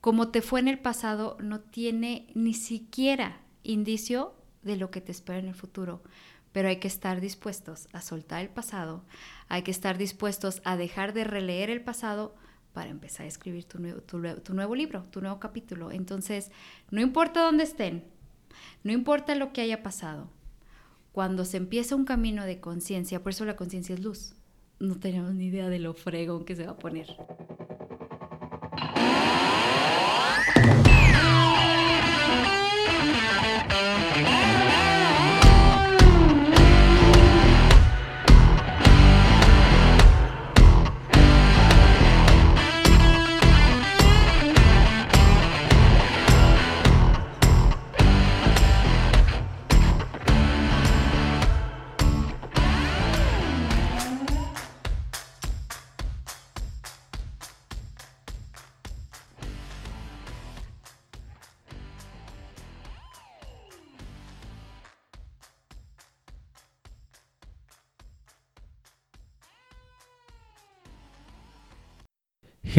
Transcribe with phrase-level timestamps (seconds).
[0.00, 5.12] como te fue en el pasado no tiene ni siquiera indicio de lo que te
[5.12, 6.02] espera en el futuro.
[6.52, 9.04] Pero hay que estar dispuestos a soltar el pasado,
[9.48, 12.34] hay que estar dispuestos a dejar de releer el pasado
[12.72, 15.92] para empezar a escribir tu nuevo, libro, tu nuevo capítulo.
[15.92, 16.50] Entonces,
[16.90, 18.04] no importa dónde estén,
[18.82, 20.28] no importa lo que haya pasado,
[21.12, 24.34] cuando se empieza un camino de conciencia, por eso la conciencia es luz,
[24.78, 27.16] no tenemos ni idea de lo fregón que se va a poner.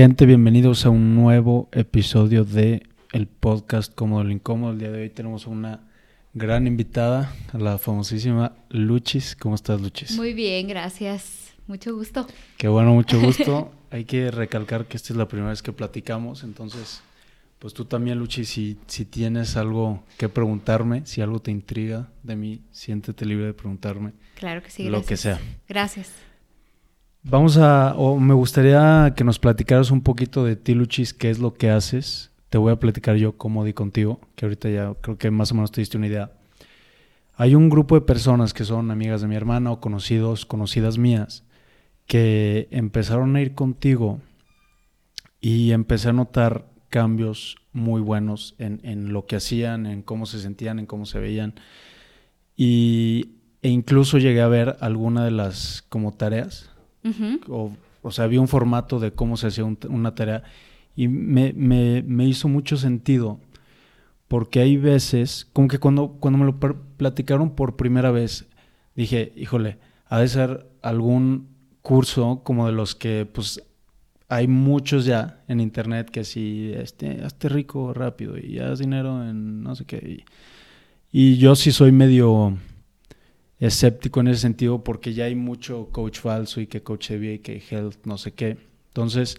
[0.02, 4.72] Gente, bienvenidos a un nuevo episodio de el podcast Cómodo lo Incómodo.
[4.72, 5.82] El día de hoy tenemos una
[6.34, 9.36] gran invitada, la famosísima Luchis.
[9.36, 10.18] ¿Cómo estás, Luchis?
[10.18, 11.54] Muy bien, gracias.
[11.68, 12.26] Mucho gusto.
[12.58, 13.72] Qué bueno, mucho gusto.
[13.92, 17.04] Hay que recalcar que esta es la primera vez que platicamos, entonces,
[17.60, 22.36] pues tú también, Luchis, si, si tienes algo que preguntarme, si algo te intriga de
[22.36, 24.14] mí, siéntete libre de preguntarme.
[24.34, 25.04] Claro que sí, gracias.
[25.04, 25.40] Lo que sea.
[25.70, 26.31] Gracias.
[27.24, 31.38] Vamos a, o me gustaría que nos platicaras un poquito de ti, Luchis, qué es
[31.38, 32.32] lo que haces.
[32.50, 35.56] Te voy a platicar yo cómo di contigo, que ahorita ya creo que más o
[35.56, 36.32] menos te diste una idea.
[37.36, 41.44] Hay un grupo de personas que son amigas de mi hermana o conocidos, conocidas mías,
[42.08, 44.20] que empezaron a ir contigo
[45.40, 50.40] y empecé a notar cambios muy buenos en, en lo que hacían, en cómo se
[50.40, 51.54] sentían, en cómo se veían.
[52.58, 56.72] Y, e incluso llegué a ver alguna de las como tareas
[57.48, 60.44] o, o, sea, había un formato de cómo se hacía una tarea
[60.96, 63.40] y me, me, me, hizo mucho sentido
[64.28, 68.48] porque hay veces, como que cuando, cuando me lo platicaron por primera vez,
[68.96, 71.48] dije, híjole, ha de ser algún
[71.82, 73.62] curso como de los que pues
[74.30, 79.62] hay muchos ya en internet que si este, hazte rico rápido y haz dinero en
[79.64, 80.24] no sé qué.
[81.12, 82.58] y yo sí soy medio
[83.62, 87.40] escéptico en ese sentido porque ya hay mucho coach falso y que coach heavy y
[87.40, 88.58] que health no sé qué.
[88.88, 89.38] Entonces,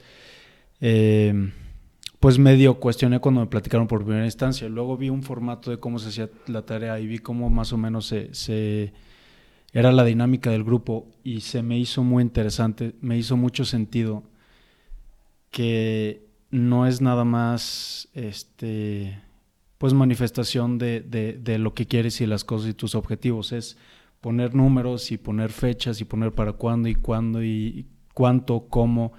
[0.81, 1.50] eh,
[2.21, 4.69] pues medio cuestioné cuando me platicaron por primera instancia.
[4.69, 7.77] Luego vi un formato de cómo se hacía la tarea y vi cómo más o
[7.77, 8.93] menos se, se
[9.72, 14.22] era la dinámica del grupo y se me hizo muy interesante, me hizo mucho sentido
[15.50, 19.21] que no es nada más este
[19.78, 23.77] pues manifestación de, de, de lo que quieres y las cosas y tus objetivos, es
[24.22, 29.12] poner números y poner fechas y poner para cuándo y cuándo y cuánto, cómo.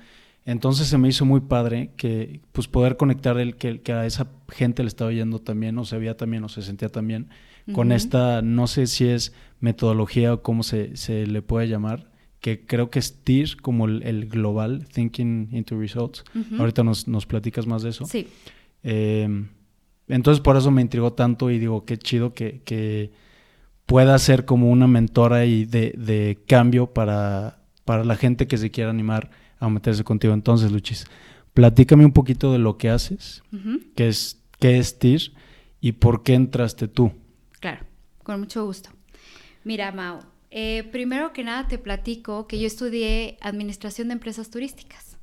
[0.46, 4.30] Entonces se me hizo muy padre que pues poder conectar el que, que a esa
[4.50, 7.28] gente le estaba yendo también, o se veía también, o se sentía también,
[7.74, 12.10] con esta, no sé si es metodología o cómo se, se le puede llamar,
[12.40, 16.24] que creo que es TIR, como el, global, Thinking into Results.
[16.58, 18.06] Ahorita nos, nos platicas más de eso.
[18.06, 18.28] Sí.
[18.84, 19.48] Eh,
[20.08, 23.12] entonces por eso me intrigó tanto y digo, qué chido que, que
[23.86, 28.90] pueda ser como una mentora y de, cambio para, para la gente que se quiera
[28.90, 29.30] animar
[29.60, 30.34] a meterse contigo.
[30.34, 31.06] Entonces, Luchis,
[31.54, 33.44] platícame un poquito de lo que haces,
[33.96, 35.34] qué es, qué es TIR
[35.82, 37.12] y por qué entraste tú.
[37.60, 37.86] Claro,
[38.24, 38.90] con mucho gusto.
[39.64, 40.20] Mira, Mao,
[40.52, 45.18] eh, primero que nada te platico que yo estudié Administración de Empresas Turísticas.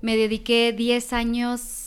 [0.00, 1.81] Me dediqué 10 años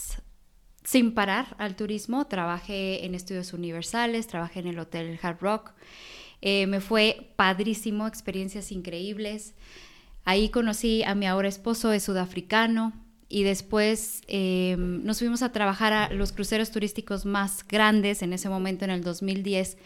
[0.85, 2.25] sin parar al turismo.
[2.27, 5.73] Trabajé en estudios universales, trabajé en el Hotel Hard Rock.
[6.41, 9.55] Eh, me fue padrísimo, experiencias increíbles.
[10.23, 12.93] Ahí conocí a mi ahora esposo, es sudafricano,
[13.27, 18.49] y después em, nos fuimos a trabajar a los cruceros turísticos más grandes en ese
[18.49, 19.77] momento, en el 2010,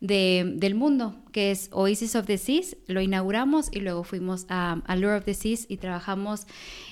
[0.00, 2.76] del mundo, que es Oasis of the Seas.
[2.86, 6.46] Lo inauguramos y luego fuimos a Allure of the Seas y trabajamos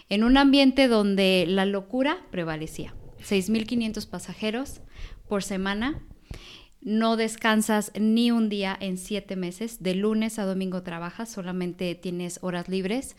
[0.08, 2.94] en un ambiente donde la locura prevalecía.
[3.22, 4.80] 6.500 pasajeros
[5.28, 6.02] por semana.
[6.80, 9.82] No descansas ni un día en siete meses.
[9.82, 13.16] De lunes a domingo trabajas, solamente tienes horas libres.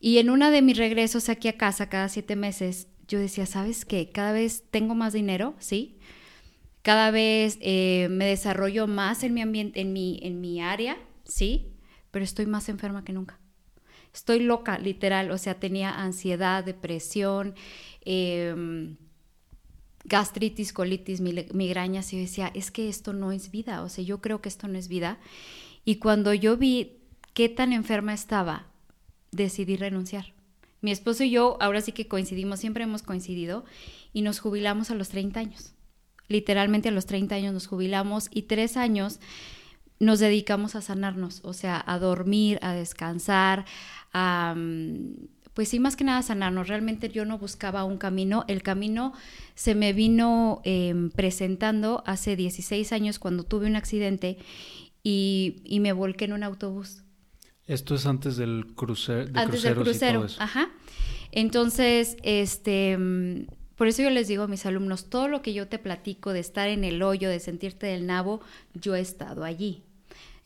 [0.00, 3.84] Y en una de mis regresos aquí a casa cada siete meses, yo decía, ¿sabes
[3.84, 4.10] qué?
[4.10, 5.98] Cada vez tengo más dinero, ¿sí?
[6.82, 11.72] Cada vez eh, me desarrollo más en mi ambiente, en mi, en mi área, ¿sí?
[12.10, 13.40] Pero estoy más enferma que nunca.
[14.12, 17.54] Estoy loca, literal, o sea, tenía ansiedad, depresión,
[18.04, 18.96] em,
[20.04, 24.20] gastritis, colitis, migrañas, y yo decía, es que esto no es vida, o sea, yo
[24.20, 25.18] creo que esto no es vida.
[25.84, 26.98] Y cuando yo vi
[27.34, 28.66] qué tan enferma estaba,
[29.30, 30.32] decidí renunciar.
[30.80, 33.64] Mi esposo y yo, ahora sí que coincidimos, siempre hemos coincidido,
[34.12, 35.74] y nos jubilamos a los 30 años.
[36.28, 39.18] Literalmente a los 30 años nos jubilamos y tres años
[40.00, 43.64] nos dedicamos a sanarnos, o sea, a dormir, a descansar,
[44.12, 46.68] a, mm, pues sí, más que nada sanarnos.
[46.68, 49.12] Realmente yo no buscaba un camino, el camino
[49.56, 54.38] se me vino em, presentando hace 16 años cuando tuve un accidente
[55.02, 57.02] y, y, me volqué en un autobús.
[57.66, 59.30] Esto es antes del crucero.
[59.34, 60.70] antes del crucero, ajá.
[61.32, 65.68] Entonces, este, mm, por eso yo les digo a mis alumnos, todo lo que yo
[65.68, 68.40] te platico de estar en el hoyo, de sentirte del nabo,
[68.74, 69.82] yo he estado allí.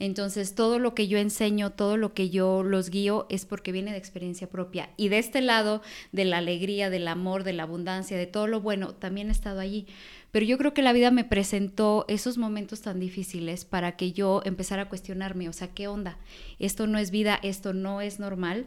[0.03, 3.93] Entonces, todo lo que yo enseño, todo lo que yo los guío es porque viene
[3.93, 4.91] de experiencia propia.
[4.97, 8.61] Y de este lado, de la alegría, del amor, de la abundancia, de todo lo
[8.61, 9.87] bueno, también he estado allí.
[10.33, 14.43] Pero yo creo que la vida me presentó esos momentos tan difíciles para que yo
[14.45, 16.19] empezara a cuestionarme, o sea, ¿qué onda?
[16.59, 18.67] Esto no es vida, esto no es normal.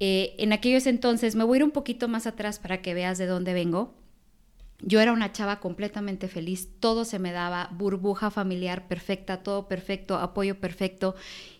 [0.00, 3.18] Eh, en aquellos entonces, me voy a ir un poquito más atrás para que veas
[3.18, 3.92] de dónde vengo.
[4.80, 10.16] Yo era una chava completamente feliz, todo se me daba, burbuja familiar perfecta, todo perfecto,
[10.16, 11.14] apoyo perfecto.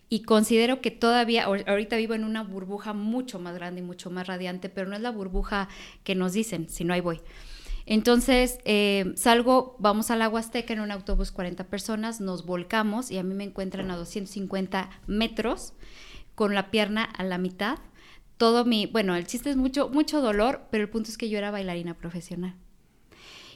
[0.09, 4.27] Y considero que todavía, ahorita vivo en una burbuja mucho más grande y mucho más
[4.27, 5.69] radiante, pero no es la burbuja
[6.03, 7.21] que nos dicen, si no ahí voy.
[7.87, 13.19] Entonces eh, salgo, vamos al Agua Azteca en un autobús 40 personas, nos volcamos y
[13.19, 15.75] a mí me encuentran a 250 metros
[16.35, 17.79] con la pierna a la mitad.
[18.39, 21.39] Todo mi, bueno, el chiste es mucho, mucho dolor, pero el punto es que yo
[21.39, 22.57] era bailarina profesional.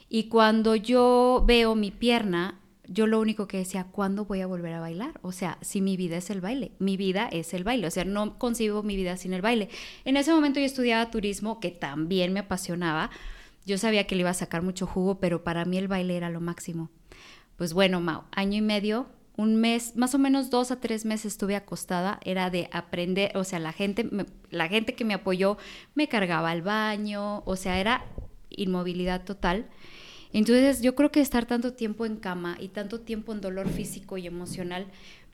[0.09, 4.73] Y cuando yo veo mi pierna, yo lo único que decía, ¿cuándo voy a volver
[4.73, 5.19] a bailar?
[5.21, 8.03] O sea, si mi vida es el baile, mi vida es el baile, o sea,
[8.05, 9.69] no concibo mi vida sin el baile.
[10.05, 13.11] En ese momento yo estudiaba turismo, que también me apasionaba.
[13.67, 16.31] Yo sabía que le iba a sacar mucho jugo, pero para mí el baile era
[16.31, 16.89] lo máximo.
[17.55, 19.05] Pues bueno, Mau, año y medio,
[19.37, 23.43] un mes, más o menos dos a tres meses estuve acostada, era de aprender, o
[23.43, 24.09] sea, la gente,
[24.49, 25.57] la gente que me apoyó
[25.93, 28.05] me cargaba al baño, o sea, era
[28.61, 29.67] inmovilidad total.
[30.31, 34.17] Entonces yo creo que estar tanto tiempo en cama y tanto tiempo en dolor físico
[34.17, 34.87] y emocional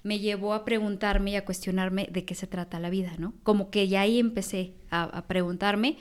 [0.03, 3.33] me llevó a preguntarme y a cuestionarme de qué se trata la vida, ¿no?
[3.41, 5.97] Como que ya ahí empecé a, preguntarme.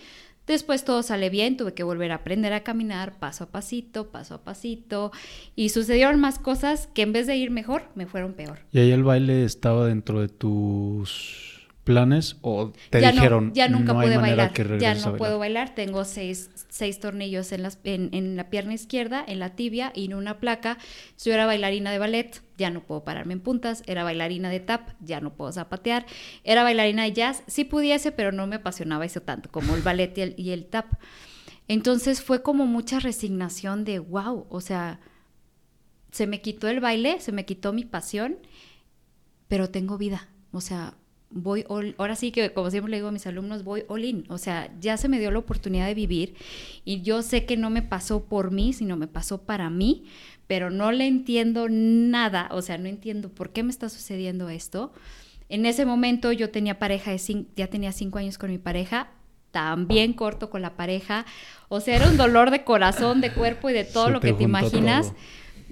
[0.46, 4.34] Después todo sale bien, tuve que volver a aprender a caminar paso a pasito, paso
[4.34, 5.10] a pasito,
[5.56, 8.58] y sucedieron más cosas que en vez de ir mejor, me fueron peor.
[8.72, 11.53] ¿Y ahí el baile estaba dentro de tus
[11.84, 16.50] planes o te dijeron ya nunca no pude bailar ya no puedo bailar tengo seis,
[16.70, 20.78] seis tornillos en, las, en, la pierna izquierda en la tibia y en una placa.
[21.22, 24.90] Yo era bailarina de ballet ya no puedo pararme en puntas era bailarina de tap
[25.00, 26.06] ya no puedo zapatear
[26.42, 30.16] era bailarina de jazz sí pudiese pero no me apasionaba eso tanto como el ballet
[30.16, 30.86] y el, y el tap.
[31.68, 35.00] Entonces fue como mucha resignación de wow o sea
[36.10, 38.38] se me quitó el baile se me quitó mi pasión
[39.48, 40.94] pero tengo vida o sea
[41.34, 41.66] voy,
[41.98, 44.72] ahora sí que como siempre le digo a mis alumnos, voy all in, o sea,
[44.80, 46.34] ya se me dio la oportunidad de vivir
[46.84, 50.04] y yo sé que no me pasó por mí, sino me pasó para mí,
[50.46, 54.92] pero no le entiendo nada, o sea, no entiendo por qué me está sucediendo esto.
[55.48, 59.08] En ese momento yo tenía pareja, de ya tenía cinco años con mi pareja,
[59.50, 61.26] también corto con la pareja,
[61.68, 64.44] o sea, era un dolor de corazón, de cuerpo y de todo lo que te
[64.44, 65.12] imaginas.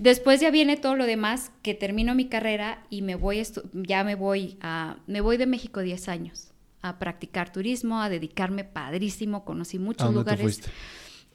[0.02, 3.40] Después ya viene todo lo demás, que termino mi carrera y me voy,
[3.72, 8.64] ya me voy a, me voy de México 10 años a practicar turismo, a dedicarme
[8.64, 10.60] padrísimo, conocí muchos lugares.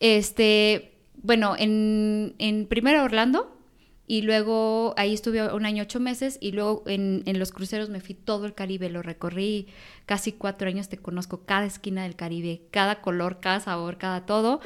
[0.01, 3.57] Este, bueno, en, en primero Orlando
[4.05, 8.01] y luego ahí estuve un año ocho meses y luego en, en, los cruceros me
[8.01, 9.67] fui todo el Caribe, lo recorrí
[10.05, 14.59] casi cuatro años, te conozco cada esquina del Caribe, cada color, cada sabor, cada todo.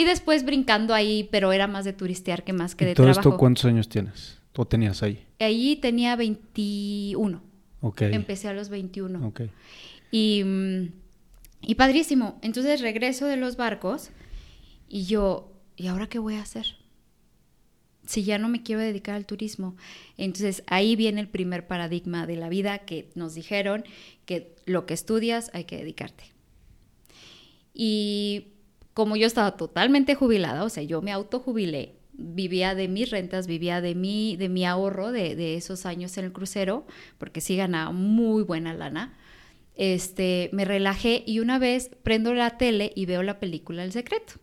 [0.00, 3.28] Y después brincando ahí, pero era más de turistear que más que de todo trabajo.
[3.28, 4.38] esto cuántos años tienes?
[4.56, 5.26] ¿O tenías ahí?
[5.38, 7.42] Ahí tenía 21.
[7.82, 8.00] Ok.
[8.00, 9.26] Empecé a los 21.
[9.26, 9.42] Ok.
[10.10, 10.42] Y,
[11.60, 12.38] y padrísimo.
[12.40, 14.08] Entonces regreso de los barcos
[14.88, 16.76] y yo, ¿y ahora qué voy a hacer?
[18.06, 19.76] Si ya no me quiero dedicar al turismo.
[20.16, 23.84] Entonces ahí viene el primer paradigma de la vida que nos dijeron
[24.24, 26.24] que lo que estudias hay que dedicarte.
[27.74, 28.54] Y
[28.94, 33.80] como yo estaba totalmente jubilada, o sea, yo me autojubilé, vivía de mis rentas, vivía
[33.80, 36.86] de mi, de mi ahorro de, esos años en el crucero,
[37.18, 39.16] porque sí ganaba muy buena lana.
[39.76, 44.34] Este, me relajé y una vez prendo la tele y veo la película El Secreto.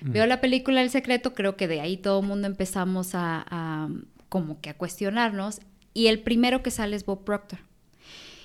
[0.00, 0.12] Mm.
[0.12, 3.88] Veo la película El Secreto, creo que de ahí todo el mundo empezamos a,
[4.28, 5.60] como que a cuestionarnos
[5.92, 7.60] y el primero que sale es Bob Proctor.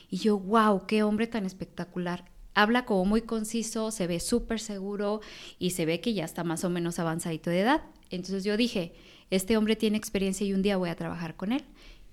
[0.09, 2.25] Y yo, wow, qué hombre tan espectacular.
[2.55, 5.21] Habla como muy conciso, se ve súper seguro
[5.59, 7.81] y se ve que ya está más o menos avanzadito de edad.
[8.09, 8.93] Entonces yo dije,
[9.31, 11.63] este hombre tiene experiencia y un día voy a trabajar con él.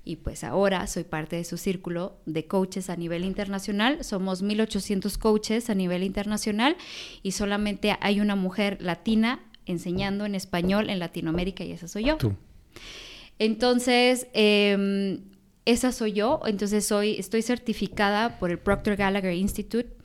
[0.03, 4.03] Y pues ahora soy parte de su círculo de coaches a nivel internacional.
[4.03, 6.77] Somos 1.800 coaches a nivel internacional
[7.23, 12.17] y solamente hay una mujer latina enseñando en español en Latinoamérica y esa soy yo.
[12.17, 12.35] Tú.
[13.39, 15.21] Entonces, em,
[15.65, 16.41] esa soy yo.
[16.47, 20.00] Entonces soy, estoy certificada por el Proctor Gallagher Institute.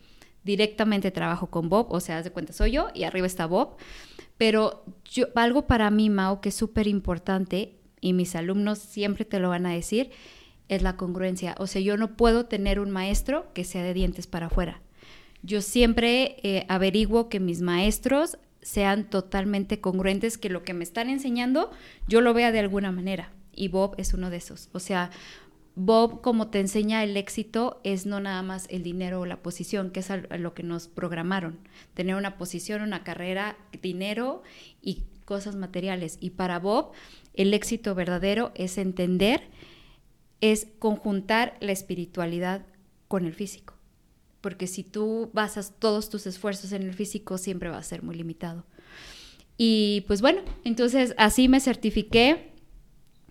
[0.46, 3.76] Directamente trabajo con Bob, o sea, haz de cuenta soy yo y arriba está Bob.
[4.38, 9.40] Pero yo, algo para mí, Mao, que es súper importante, y mis alumnos siempre te
[9.40, 10.12] lo van a decir,
[10.70, 11.56] es la congruencia.
[11.58, 14.82] O sea, yo no puedo tener un maestro que sea de dientes para afuera.
[15.42, 21.10] Yo siempre eh, averiguo que mis maestros sean totalmente congruentes, que lo que me están
[21.10, 21.72] enseñando
[22.08, 23.32] yo lo vea de alguna manera.
[23.52, 24.70] Y Bob es uno de esos.
[24.74, 25.12] O sea,
[25.76, 29.92] Bob, como te enseña el éxito, es no nada más el dinero o la posición,
[29.92, 31.60] que es lo que nos programaron.
[31.94, 34.42] Tener una posición, una carrera, dinero
[34.82, 36.18] y cosas materiales.
[36.22, 36.94] Y para Bob,
[37.34, 39.50] el éxito verdadero es entender,
[40.40, 42.66] es conjuntar la espiritualidad
[43.10, 43.74] con el físico.
[44.40, 48.16] Porque si tú basas todos tus esfuerzos en el físico, siempre va a ser muy
[48.16, 48.66] limitado.
[49.58, 52.55] Y pues bueno, entonces así me certifiqué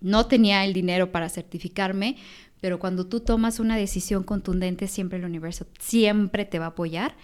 [0.00, 2.16] no tenía el dinero para certificarme,
[2.60, 7.14] pero cuando tú tomas una decisión contundente, siempre el universo siempre te va a apoyar.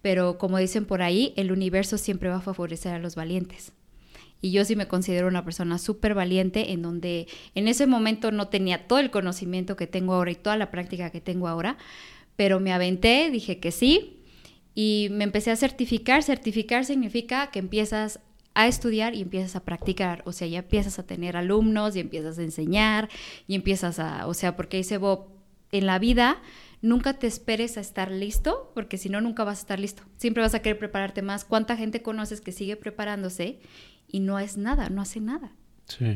[0.00, 3.72] Pero como dicen por ahí, el universo siempre va a favorecer a los valientes.
[4.40, 8.48] Y yo sí me considero una persona súper valiente en donde en ese momento no
[8.48, 11.76] tenía todo el conocimiento que tengo ahora y toda la práctica que tengo ahora,
[12.36, 14.22] pero me aventé, dije que sí
[14.74, 16.22] y me empecé a certificar.
[16.22, 18.20] Certificar significa que empiezas
[18.54, 22.38] a estudiar y empiezas a practicar, o sea, ya empiezas a tener alumnos y empiezas
[22.38, 23.08] a enseñar
[23.46, 25.28] y empiezas a, o sea, porque dice Bob,
[25.70, 26.38] en la vida
[26.82, 30.02] nunca te esperes a estar listo, porque si no, nunca vas a estar listo.
[30.16, 31.44] Siempre vas a querer prepararte más.
[31.44, 33.60] ¿Cuánta gente conoces que sigue preparándose
[34.06, 35.52] y no es nada, no hace nada?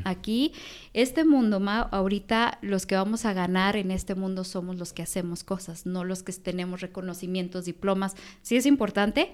[0.05, 0.53] Aquí,
[0.93, 5.03] este mundo, Ma, ahorita los que vamos a ganar en este mundo somos los que
[5.03, 8.15] hacemos cosas, no los que tenemos reconocimientos, diplomas.
[8.43, 9.33] Sí es importante,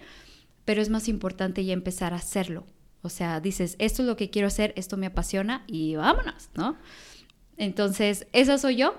[0.65, 2.67] pero es más importante ya empezar a hacerlo.
[3.03, 6.77] O sea, dices, esto es lo que quiero hacer, esto me apasiona y vámonos, ¿no?
[7.57, 8.95] Entonces, esa soy yo.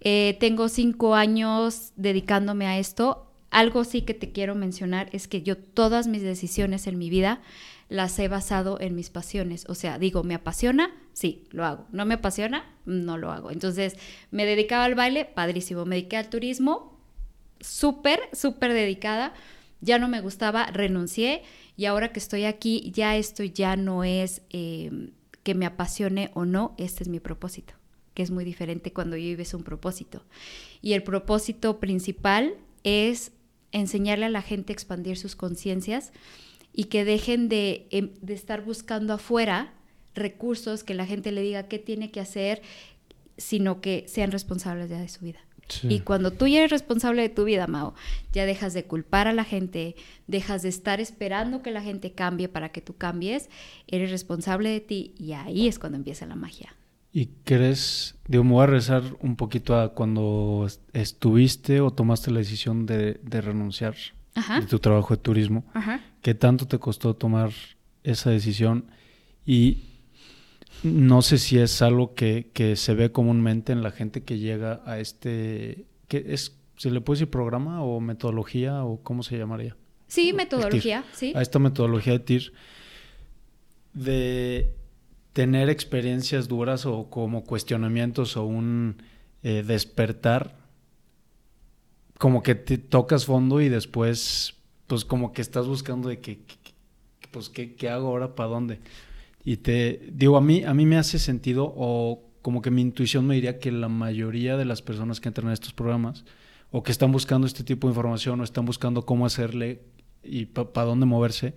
[0.00, 3.32] Eh, tengo cinco años dedicándome a esto.
[3.50, 7.40] Algo sí que te quiero mencionar es que yo todas mis decisiones en mi vida
[7.88, 9.64] las he basado en mis pasiones.
[9.68, 10.90] O sea, digo, ¿me apasiona?
[11.12, 11.86] Sí, lo hago.
[11.92, 12.64] ¿No me apasiona?
[12.84, 13.50] No lo hago.
[13.50, 13.96] Entonces,
[14.30, 15.84] me dedicaba al baile, padrísimo.
[15.84, 16.98] Me dediqué al turismo,
[17.60, 19.32] súper, súper dedicada.
[19.80, 21.42] Ya no me gustaba, renuncié
[21.76, 25.10] y ahora que estoy aquí, ya esto ya no es eh,
[25.42, 27.74] que me apasione o no, este es mi propósito,
[28.14, 30.24] que es muy diferente cuando vives un propósito.
[30.82, 33.32] Y el propósito principal es
[33.72, 36.12] enseñarle a la gente a expandir sus conciencias
[36.72, 39.72] y que dejen de, em, de, estar buscando afuera
[40.14, 42.62] recursos que la gente le diga qué tiene que hacer,
[43.36, 45.40] sino que sean responsables ya de su vida.
[45.82, 47.94] Y cuando tú ya eres responsable de tu vida, Mao,
[48.32, 49.96] ya dejas de culpar a la gente,
[50.26, 53.50] dejas de estar esperando que la gente cambie para que tú cambies,
[53.86, 56.74] eres responsable de ti y ahí es cuando empieza la magia.
[57.12, 62.40] ¿Y crees, digo, me voy a rezar un poquito a cuando estuviste o tomaste la
[62.40, 63.94] decisión de, renunciar
[64.34, 65.64] de tu trabajo de turismo?
[66.20, 67.50] ¿Qué tanto te costó tomar
[68.04, 68.90] esa decisión?
[69.46, 69.95] Y
[70.82, 74.98] no sé si es algo que, se ve comúnmente en la gente que llega a
[74.98, 75.86] este...
[76.08, 79.76] Que es, ¿Se le puede decir programa o metodología o cómo se llamaría?
[80.08, 81.32] Sí, metodología, sí.
[81.34, 82.52] A esta metodología de TIR
[83.96, 84.74] de
[85.32, 89.02] tener experiencias duras o como cuestionamientos o un
[89.42, 90.56] eh, despertar,
[92.18, 94.54] como que te tocas fondo y después,
[94.86, 96.40] pues como que estás buscando de que,
[97.30, 98.34] pues, ¿qué, ¿qué hago ahora?
[98.34, 98.80] ¿Para dónde?
[99.46, 103.28] Y te digo, a mí, a mí me hace sentido, o como que mi intuición
[103.28, 106.24] me diría que la mayoría de las personas que entran a estos programas,
[106.72, 109.82] o que están buscando este tipo de información, o están buscando cómo hacerle
[110.24, 111.54] y para dónde moverse,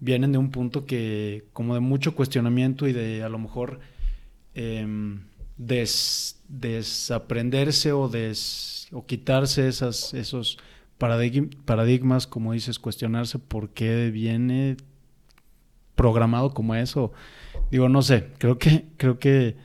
[0.00, 3.80] vienen de un punto que, como de mucho cuestionamiento y de a lo mejor
[4.52, 5.22] em,
[5.56, 10.58] desaprenderse o, des, o quitarse esas, esos
[10.98, 14.76] paradigmas, como dices, cuestionarse por qué viene
[15.94, 17.12] programado como eso.
[17.70, 19.56] Digo, no sé, creo que, creo que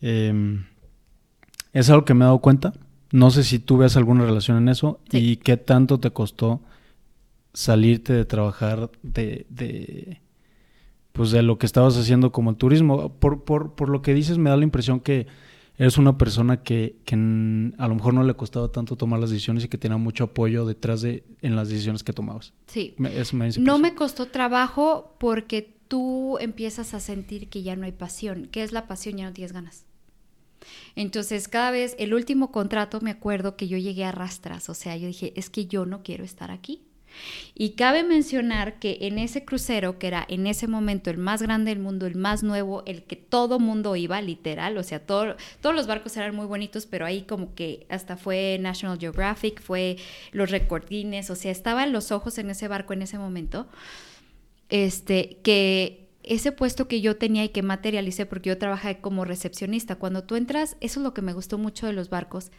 [0.00, 0.64] em,
[1.72, 2.72] es algo que me he dado cuenta.
[3.10, 6.60] No sé si tú ves alguna relación en eso y qué tanto te costó
[7.54, 10.20] salirte de trabajar de, de,
[11.12, 13.14] pues de lo que estabas haciendo como el turismo.
[13.14, 15.26] Por, por, por lo que dices me da la impresión que
[15.78, 19.64] eres una persona que, que a lo mejor no le costaba tanto tomar las decisiones
[19.64, 22.52] y que tenía mucho apoyo detrás de en las decisiones que tomabas.
[22.66, 22.94] Sí.
[23.58, 28.48] no me costó trabajo porque tú empiezas a sentir que ya no hay pasión.
[28.50, 29.16] ¿Qué es la pasión?
[29.16, 29.84] Ya no tienes ganas.
[30.96, 34.96] Entonces, cada vez, el último contrato, me acuerdo que yo llegué a rastras, o sea,
[34.96, 36.82] yo dije, es que yo no quiero estar aquí.
[37.54, 41.70] Y cabe mencionar que en ese crucero, que era en ese momento el más grande
[41.70, 45.86] del mundo, el más nuevo, el que todo mundo iba, literal, o sea, todos los
[45.86, 49.96] barcos eran muy bonitos, pero ahí como que hasta fue National Geographic, fue
[50.32, 53.68] los recordines, o sea, estaban los ojos en ese barco en ese momento,
[54.68, 59.96] este, que ese puesto que yo tenía y que materialicé porque yo trabajé como recepcionista,
[59.96, 62.50] cuando tú entras, eso es lo que me gustó mucho de los barcos,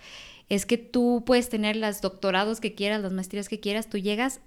[0.49, 4.41] es que tú puedes tener los doctorados que quieras, las maestrías que quieras, tú llegas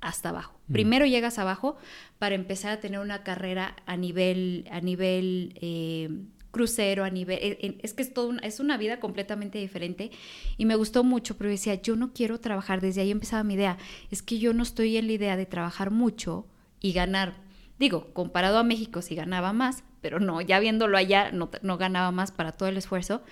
[0.00, 0.58] hasta abajo.
[0.66, 0.72] Mm.
[0.72, 1.76] Primero llegas abajo
[2.18, 6.08] para empezar a tener una carrera a nivel, a nivel eh,
[6.50, 7.38] crucero, a nivel...
[7.40, 10.10] E, es que es, todo es una vida completamente diferente
[10.56, 13.78] y me gustó mucho, pero decía, yo no quiero trabajar, desde ahí empezaba mi idea,
[14.10, 16.46] es que yo no estoy en la idea de trabajar mucho
[16.86, 17.46] y ganar
[17.78, 22.10] Digo, comparado a México sí ganaba más, pero no, ya viéndolo allá no, no ganaba
[22.10, 23.22] más para todo el esfuerzo.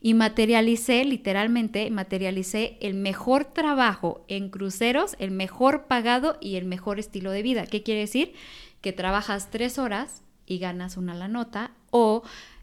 [0.00, 7.00] Y materialicé, literalmente, materialicé el mejor trabajo en cruceros, el mejor pagado y el mejor
[7.00, 7.66] estilo de vida.
[7.66, 8.34] ¿Qué quiere decir?
[8.80, 12.22] Que trabajas tres horas y ganas una la nota o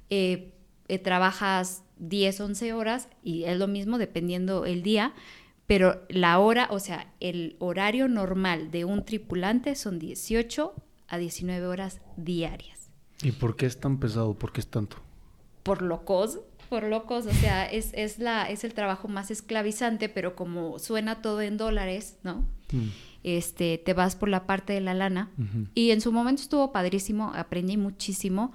[0.09, 0.53] eh,
[0.87, 5.13] eh, trabajas 10, 11 horas y es lo mismo dependiendo el día,
[5.67, 10.73] pero la hora, o sea, el horario normal de un tripulante son 18
[11.07, 12.91] a 19 horas diarias.
[13.23, 14.33] ¿Y por qué es tan pesado?
[14.35, 14.97] ¿Por qué es tanto?
[15.63, 20.35] Por locos, por locos, o sea, es, es, la, es el trabajo más esclavizante, pero
[20.35, 22.45] como suena todo en dólares, ¿no?
[22.71, 22.89] Mm.
[23.23, 25.31] Este, te vas por la parte de la lana.
[25.73, 28.53] Y en su momento estuvo padrísimo, aprendí muchísimo,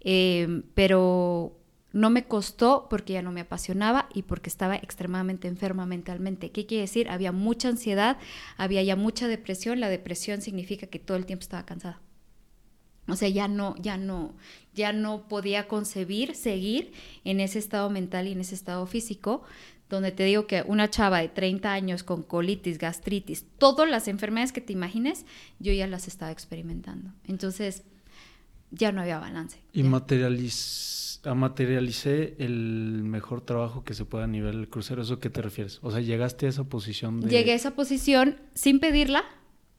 [0.00, 1.58] eh, pero
[1.92, 6.50] no me costó porque ya no me apasionaba y porque estaba extremadamente enferma mentalmente.
[6.50, 7.08] ¿Qué quiere decir?
[7.08, 8.18] Había mucha ansiedad,
[8.56, 9.80] había ya mucha depresión.
[9.80, 12.00] La depresión significa que todo el tiempo estaba cansada.
[13.08, 14.34] O sea, ya no, ya no,
[14.74, 16.92] ya no podía concebir seguir
[17.24, 19.42] en ese estado mental y en ese estado físico,
[19.90, 24.52] donde te digo que una chava de 30 años con colitis, gastritis, todas las enfermedades
[24.52, 25.26] que te imagines,
[25.58, 27.12] yo ya las estaba experimentando.
[27.26, 27.82] Entonces,
[28.70, 29.58] ya no había balance.
[29.72, 35.02] Y materializ materialicé el mejor trabajo que se pueda a nivel crucero.
[35.02, 35.78] ¿Eso qué te refieres?
[35.82, 37.28] O sea, llegaste a esa posición de...
[37.28, 39.24] Llegué a esa posición sin pedirla.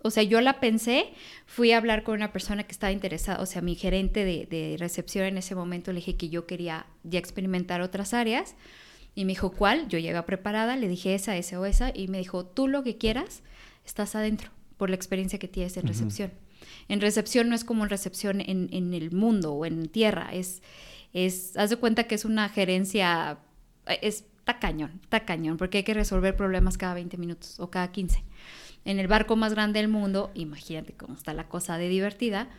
[0.02, 1.14] O sea, yo la pensé,
[1.46, 4.76] fui a hablar con una persona que estaba interesada, o sea, mi gerente de, de
[4.78, 8.56] recepción en ese momento le dije que yo quería ya experimentar otras áreas
[9.16, 9.88] y me dijo, ¿cuál?
[9.88, 12.98] Yo llegué preparada, le dije esa, esa o esa y me dijo, tú lo que
[12.98, 13.44] quieras,
[13.86, 16.32] estás adentro por la experiencia que tienes en recepción.
[16.90, 20.62] En recepción no es como en recepción en, en el mundo o en tierra, es
[21.56, 23.38] haz de cuenta que es una gerencia,
[24.02, 28.24] es tacañón, tacañón, porque hay que resolver problemas cada 20 minutos o cada 15.
[28.86, 32.50] En el barco más grande del mundo, imagínate cómo está la cosa de divertida,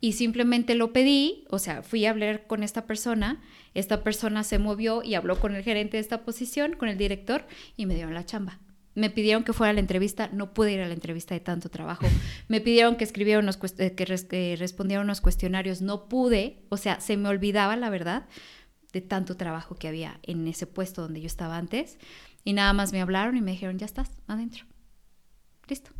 [0.00, 3.40] y simplemente lo pedí, o sea, fui a hablar con esta persona,
[3.72, 7.46] esta persona se movió y habló con el gerente de esta posición, con el director,
[7.76, 8.58] y me dieron la chamba.
[8.94, 11.70] Me pidieron que fuera a la entrevista, no pude ir a la entrevista de tanto
[11.70, 12.06] trabajo.
[12.48, 17.16] Me pidieron que escribiera unos eh, que, respondiera unos cuestionarios, no pude, o sea, se
[17.16, 18.26] me olvidaba la verdad
[18.92, 21.98] de tanto trabajo que había en ese puesto donde yo estaba antes.
[22.44, 24.66] Y nada más me hablaron y me dijeron, ya estás adentro.
[25.68, 25.92] Listo.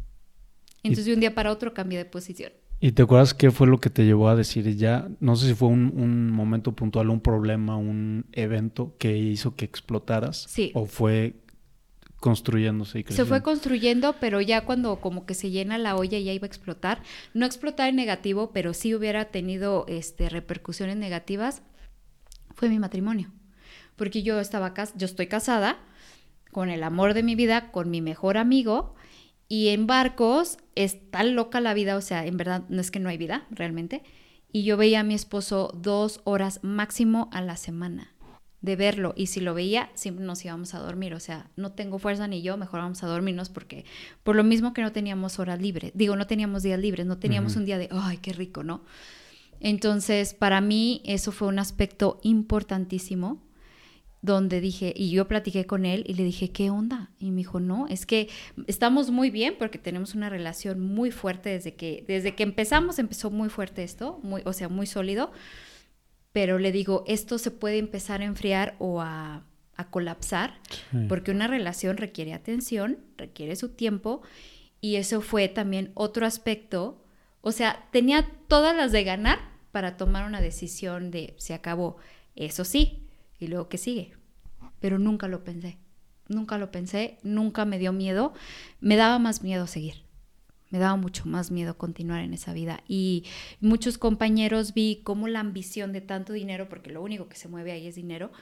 [0.83, 2.53] Entonces de un día para otro cambié de posición.
[2.81, 5.09] ¿Y te acuerdas qué fue lo que te llevó a decir ya?
[5.21, 9.65] No sé si fue un, un momento puntual, un problema, un evento que hizo que
[9.65, 10.47] explotaras.
[10.49, 10.73] Sí.
[10.75, 11.42] O fue
[12.23, 16.33] construyéndose y Se fue construyendo, pero ya cuando como que se llena la olla ya
[16.33, 17.03] iba a explotar.
[17.35, 21.63] No explotar en negativo, pero sí hubiera tenido este, repercusiones negativas,
[22.55, 23.33] fue mi matrimonio.
[23.97, 25.81] Porque yo estaba yo estoy casada
[26.53, 28.95] con el amor de mi vida, con mi mejor amigo,
[29.49, 33.01] y en barcos es tan loca la vida, o sea, en verdad no es que
[33.01, 34.05] no hay vida realmente.
[34.53, 38.13] Y yo veía a mi esposo dos horas máximo a la semana
[38.63, 41.99] de verlo y si lo veía siempre nos íbamos a dormir, o sea, no tengo
[41.99, 43.85] fuerza ni yo, mejor vamos a dormirnos porque
[44.23, 47.57] por lo mismo que no teníamos horas libres, digo, no teníamos días libres, no teníamos
[47.57, 48.85] un día de, ay, qué rico, ¿no?
[49.61, 53.43] Entonces, para mí eso fue un aspecto importantísimo
[54.21, 57.11] donde dije, y yo platiqué con él y le dije, ¿qué onda?
[57.19, 58.29] Y me dijo, no, es que
[58.69, 63.33] estamos muy bien porque tenemos una relación muy fuerte desde que, desde que empezamos, empezó
[63.33, 65.33] muy fuerte esto, muy, o sea, muy sólido
[66.33, 69.45] pero le digo, esto se puede empezar a enfriar o a,
[69.91, 70.61] colapsar,
[71.09, 74.23] porque una relación requiere atención, requiere su tiempo,
[74.81, 77.03] y eso fue también otro aspecto,
[77.41, 79.41] o sea, tenía todas las de ganar
[79.73, 81.97] para tomar una decisión de se acabó.
[82.37, 83.09] Eso sí,
[83.41, 84.13] y luego qué sigue.
[84.79, 85.79] Pero nunca lo pensé,
[86.29, 88.35] nunca lo pensé, nunca me dio miedo,
[88.81, 90.05] me daba más miedo seguir.
[90.73, 92.83] Me daba mucho más miedo continuar en esa vida.
[92.89, 93.25] Y
[93.61, 97.71] muchos compañeros vi cómo la ambición de tanto dinero, porque lo único que se mueve
[97.71, 98.33] ahí es dinero,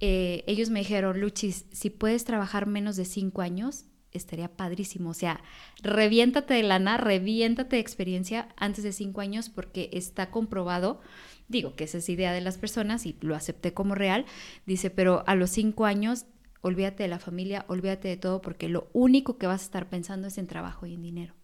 [0.00, 5.10] eh, ellos me dijeron, Luchis, si puedes trabajar menos de cinco años, estaría padrísimo.
[5.10, 5.42] O sea,
[5.82, 11.00] reviéntate de lana, reviéntate de experiencia antes de cinco años porque está comprobado,
[11.48, 14.24] digo que esa es idea de las personas y lo acepté como real,
[14.66, 16.26] dice, pero a los cinco años
[16.62, 20.28] olvídate de la familia, olvídate de todo porque lo único que vas a estar pensando
[20.28, 21.39] es en trabajo y en dinero.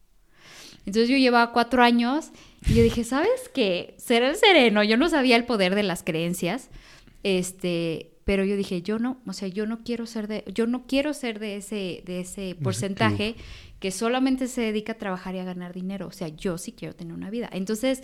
[0.87, 2.31] Entonces yo llevaba cuatro años
[2.67, 3.95] y yo dije, ¿sabes qué?
[3.99, 6.71] Ser el sereno, yo no sabía el poder de las creencias,
[7.23, 10.87] este, pero yo dije, yo no, o sea, yo no quiero ser de, yo no
[10.87, 13.37] quiero ser de ese, de ese porcentaje
[13.79, 16.07] que solamente se dedica a trabajar y a ganar dinero.
[16.07, 17.49] O sea, yo sí quiero tener una vida.
[17.53, 18.03] Entonces,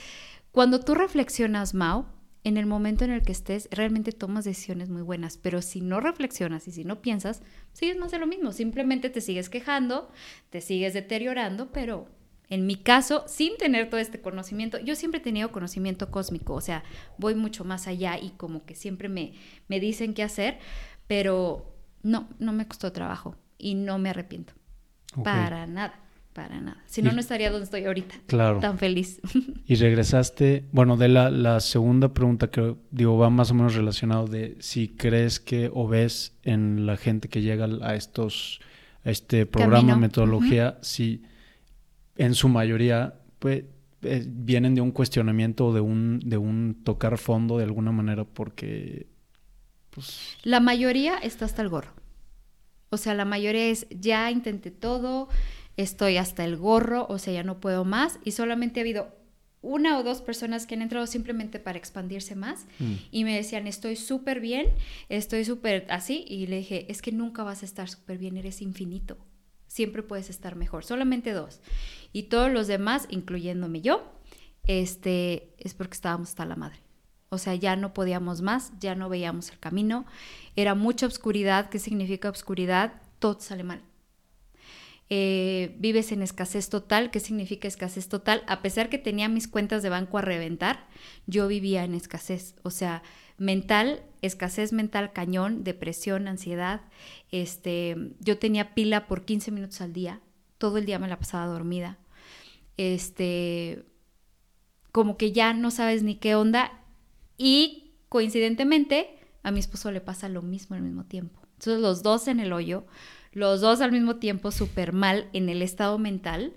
[0.51, 2.07] cuando tú reflexionas, Mao,
[2.45, 6.01] en el momento en el que estés, realmente tomas decisiones muy buenas, pero si no
[6.01, 7.42] reflexionas y si no piensas,
[7.73, 10.11] sigues más de lo mismo, simplemente te sigues quejando,
[10.51, 12.09] te sigues deteriorando, pero
[12.48, 16.61] en mi caso, sin tener todo este conocimiento, yo siempre he tenido conocimiento cósmico, o
[16.61, 16.85] sea,
[17.16, 19.33] voy mucho más allá y como que siempre me,
[19.68, 20.59] me dicen qué hacer,
[21.07, 24.52] pero no, no me costó trabajo y no me arrepiento.
[25.22, 26.00] Para nada,
[26.33, 26.83] para nada.
[26.87, 28.14] Si no, no estaría donde estoy ahorita.
[28.26, 28.61] Claro.
[28.61, 29.20] Tan feliz.
[29.66, 34.26] y regresaste, bueno, de la, la, segunda pregunta que digo va más o menos relacionado
[34.26, 38.61] de si crees que o ves en la gente que llega a estos,
[39.05, 41.22] a este programa, metodología, si
[42.16, 43.64] en su mayoría, pues,
[44.03, 48.25] eh, vienen de un cuestionamiento o de un, de un tocar fondo de alguna manera
[48.25, 49.07] porque...
[49.90, 50.37] Pues...
[50.42, 51.92] La mayoría está hasta el gorro.
[52.90, 55.29] O sea, la mayoría es, ya intenté todo,
[55.77, 58.18] estoy hasta el gorro, o sea, ya no puedo más.
[58.25, 59.14] Y solamente ha habido
[59.62, 62.94] una o dos personas que han entrado simplemente para expandirse más mm.
[63.12, 64.66] y me decían, estoy súper bien,
[65.09, 66.25] estoy súper así.
[66.27, 69.16] Y le dije, es que nunca vas a estar súper bien, eres infinito
[69.72, 70.85] siempre puedes estar mejor.
[70.85, 71.61] Solamente dos.
[72.12, 74.04] Y todos los demás, incluyéndome yo,
[74.64, 76.80] este, es porque estábamos hasta la madre.
[77.30, 80.04] O sea, ya no podíamos más, ya no veíamos el camino.
[80.56, 81.70] Era mucha oscuridad.
[81.70, 83.00] ¿Qué significa oscuridad?
[83.18, 83.82] Todo sale mal.
[85.08, 87.11] Eh, vives en escasez total.
[87.11, 88.44] ¿Qué significa escasez total?
[88.48, 90.87] A pesar que tenía mis cuentas de banco a reventar,
[91.26, 92.56] yo vivía en escasez.
[92.62, 93.02] O sea,
[93.38, 96.83] mental, escasez mental cañón, depresión, ansiedad.
[97.31, 100.21] Este, yo tenía pila por 15 minutos al día,
[100.59, 101.99] todo el día me la pasaba dormida.
[102.77, 103.85] Este,
[104.92, 106.73] como que ya no sabes ni qué onda
[107.37, 111.40] y coincidentemente a mi esposo le pasa lo mismo al mismo tiempo.
[111.55, 112.87] Entonces los dos en el hoyo,
[113.33, 116.53] los dos al mismo tiempo súper mal en el estado mental,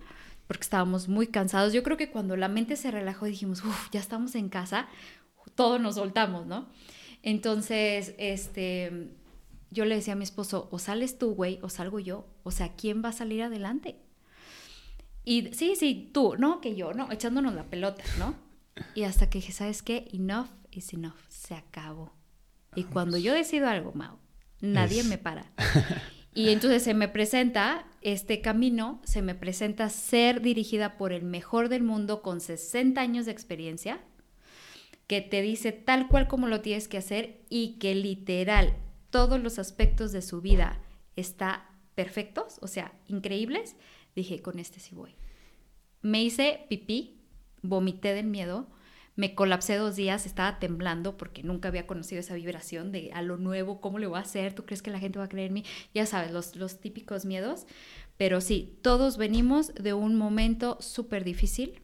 [0.48, 1.74] porque estábamos muy cansados.
[1.74, 4.88] Yo creo que cuando la mente se relajó dijimos, uff, ya estamos en casa,
[5.54, 6.68] todos nos soltamos, ¿no?
[7.24, 9.10] Entonces, este,
[9.72, 12.28] yo le decía a mi esposo, o sales tú, güey, o salgo yo.
[12.44, 13.98] O sea, ¿quién va a salir adelante?
[15.24, 18.36] Y sí, sí, tú, no, que yo, no, echándonos la pelota, ¿no?
[18.94, 20.08] Y hasta que dije, ¿sabes qué?
[20.14, 22.14] Enough is enough, se acabó.
[22.76, 24.18] Y cuando yo decido algo, Mau,
[24.62, 25.52] nadie me para.
[26.38, 31.70] Y entonces se me presenta este camino, se me presenta ser dirigida por el mejor
[31.70, 34.02] del mundo con 60 años de experiencia,
[35.08, 38.76] que te dice tal cual como lo tienes que hacer y que literal
[39.10, 40.80] todos los aspectos de su vida
[41.16, 43.76] está perfectos, o sea, increíbles,
[44.16, 45.16] dije, con este sí voy.
[46.02, 47.22] Me hice pipí,
[47.62, 48.68] vomité del miedo,
[49.16, 53.38] me colapsé dos días, estaba temblando porque nunca había conocido esa vibración de a lo
[53.38, 54.54] nuevo, ¿cómo le voy a hacer?
[54.54, 55.64] ¿Tú crees que la gente va a creer en mí?
[55.94, 57.66] Ya sabes, los, los típicos miedos.
[58.18, 61.82] Pero sí, todos venimos de un momento súper difícil,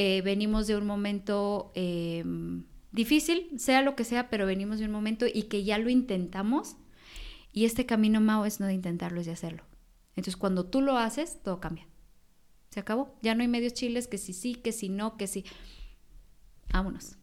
[0.00, 4.92] eh, venimos de un momento em, difícil, sea lo que sea, pero venimos de un
[4.92, 6.76] momento y que ya lo intentamos.
[7.52, 9.64] Y este camino, Mao, es no de intentarlo, es de hacerlo.
[10.10, 11.88] Entonces, cuando tú lo haces, todo cambia.
[12.70, 13.18] Se acabó.
[13.22, 15.44] Ya no hay medios chiles que si sí, que si no, que si.
[16.72, 17.16] Vámonos.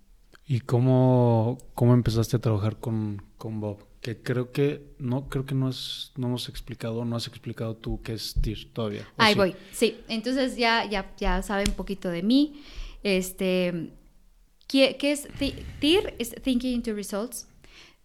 [0.46, 3.86] ¿Y cómo, cómo empezaste a trabajar con, con Bob?
[4.06, 8.04] Que creo que no creo que no es no hemos explicado no has explicado tú
[8.04, 9.56] qué es TIR todavía ahí voy.
[9.72, 12.62] Sí entonces ya ya ya saben un poquito de mí.
[13.02, 13.94] Este
[14.68, 15.28] qué, qué es
[15.80, 17.48] TIR es Thinking into Results.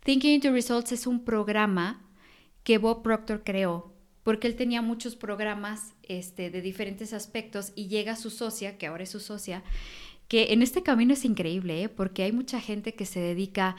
[0.03, 2.03] Thinking into Results es un programa
[2.65, 8.17] que Bob Proctor creó porque él tenía muchos programas este, de diferentes aspectos y llega
[8.17, 9.63] su socia, que ahora es su socia,
[10.29, 11.89] que en este camino es increíble, ¿eh?
[11.91, 13.77] porque hay mucha gente que se dedica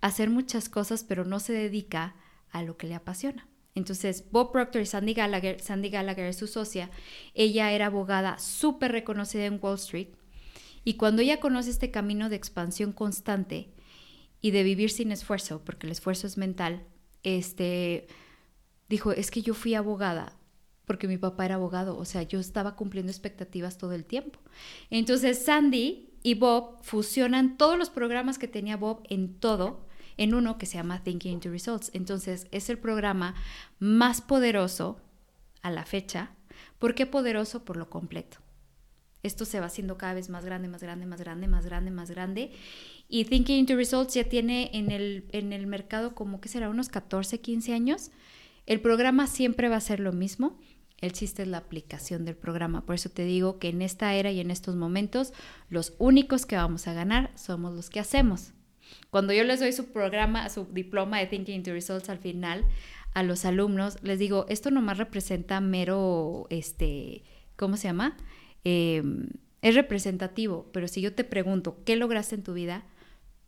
[0.00, 2.14] hacer muchas cosas, pero no se dedica
[2.50, 3.46] a lo que le apasiona.
[3.74, 6.90] Entonces, Bob Proctor y Sandy Gallagher, Sandy Gallagher es su socia,
[7.34, 10.08] ella era abogada súper reconocida en Wall Street
[10.84, 13.70] y cuando ella conoce este camino de expansión constante
[14.40, 16.82] y de vivir sin esfuerzo, porque el esfuerzo es mental,
[17.22, 18.08] este,
[18.88, 20.36] dijo, es que yo fui abogada
[20.86, 24.40] porque mi papá era abogado, o sea, yo estaba cumpliendo expectativas todo el tiempo.
[24.90, 29.86] Entonces Sandy y Bob fusionan todos los programas que tenía Bob en todo,
[30.20, 31.90] en uno que se llama Thinking into Results.
[31.94, 33.34] Entonces es el programa
[33.78, 35.00] más poderoso
[35.62, 36.32] a la fecha.
[36.78, 37.64] ¿Por qué poderoso?
[37.64, 38.36] Por lo completo.
[39.22, 42.10] Esto se va haciendo cada vez más grande, más grande, más grande, más grande, más
[42.10, 42.52] grande.
[43.08, 46.90] Y Thinking into Results ya tiene en el, en el mercado como que será unos
[46.90, 48.10] 14, 15 años.
[48.66, 50.60] El programa siempre va a ser lo mismo.
[50.98, 52.84] El chiste es la aplicación del programa.
[52.84, 55.32] Por eso te digo que en esta era y en estos momentos,
[55.70, 58.52] los únicos que vamos a ganar somos los que hacemos.
[59.10, 62.64] Cuando yo les doy su programa, su diploma de Thinking into Results al final
[63.14, 67.24] a los alumnos, les digo, esto nomás representa mero, este,
[67.56, 68.16] ¿cómo se llama?
[68.64, 69.28] Em,
[69.62, 72.84] es representativo, pero si yo te pregunto, ¿qué lograste en tu vida?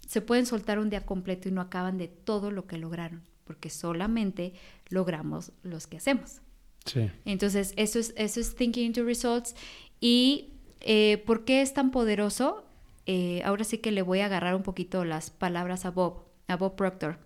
[0.06, 3.70] Se pueden soltar un día completo y no acaban de todo lo que lograron, porque
[3.70, 4.52] solamente
[4.88, 6.40] logramos los que hacemos.
[7.24, 9.54] Entonces, eso es, eso es Thinking into Results.
[10.00, 12.64] ¿Y eh, por qué es tan poderoso?
[13.06, 16.56] Eh, ahora sí que le voy a agarrar un poquito las palabras a Bob, a
[16.56, 17.18] Bob Proctor.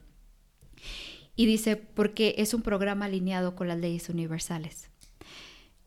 [1.34, 4.90] Y dice, porque es un programa alineado con las leyes universales.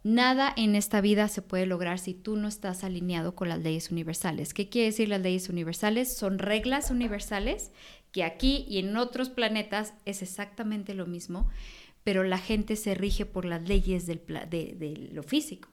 [0.04, 3.91] Nada en esta vida se puede lograr si tú no estás alineado con las leyes
[3.91, 4.54] universales.
[4.54, 6.15] ¿Qué quiere decir las leyes universales?
[6.15, 7.71] Son reglas universales
[8.12, 11.49] que aquí y en otros planetas es exactamente lo mismo,
[12.04, 15.69] pero la gente se rige por las leyes del, de, lo físico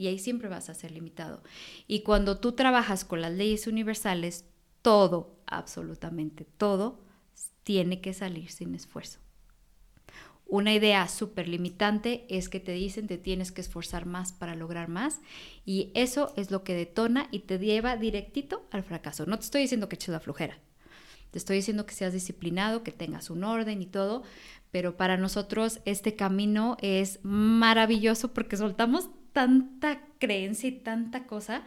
[0.00, 1.42] y ahí siempre vas a ser limitado.
[1.86, 4.46] Y cuando tú trabajas con las leyes universales,
[4.80, 7.00] todo, absolutamente todo,
[7.64, 9.18] tiene que salir sin esfuerzo.
[10.46, 14.88] Una idea súper limitante es que te dicen te tienes que esforzar más para lograr
[14.88, 15.20] más
[15.66, 19.26] y eso es lo que detona y te lleva directito al fracaso.
[19.26, 20.58] No te estoy diciendo que eches la flojera,
[21.30, 24.22] te estoy diciendo que seas disciplinado, que tengas un orden y todo,
[24.70, 31.62] pero para nosotros este camino es maravilloso porque soltamos tanta creencia y tanta cosa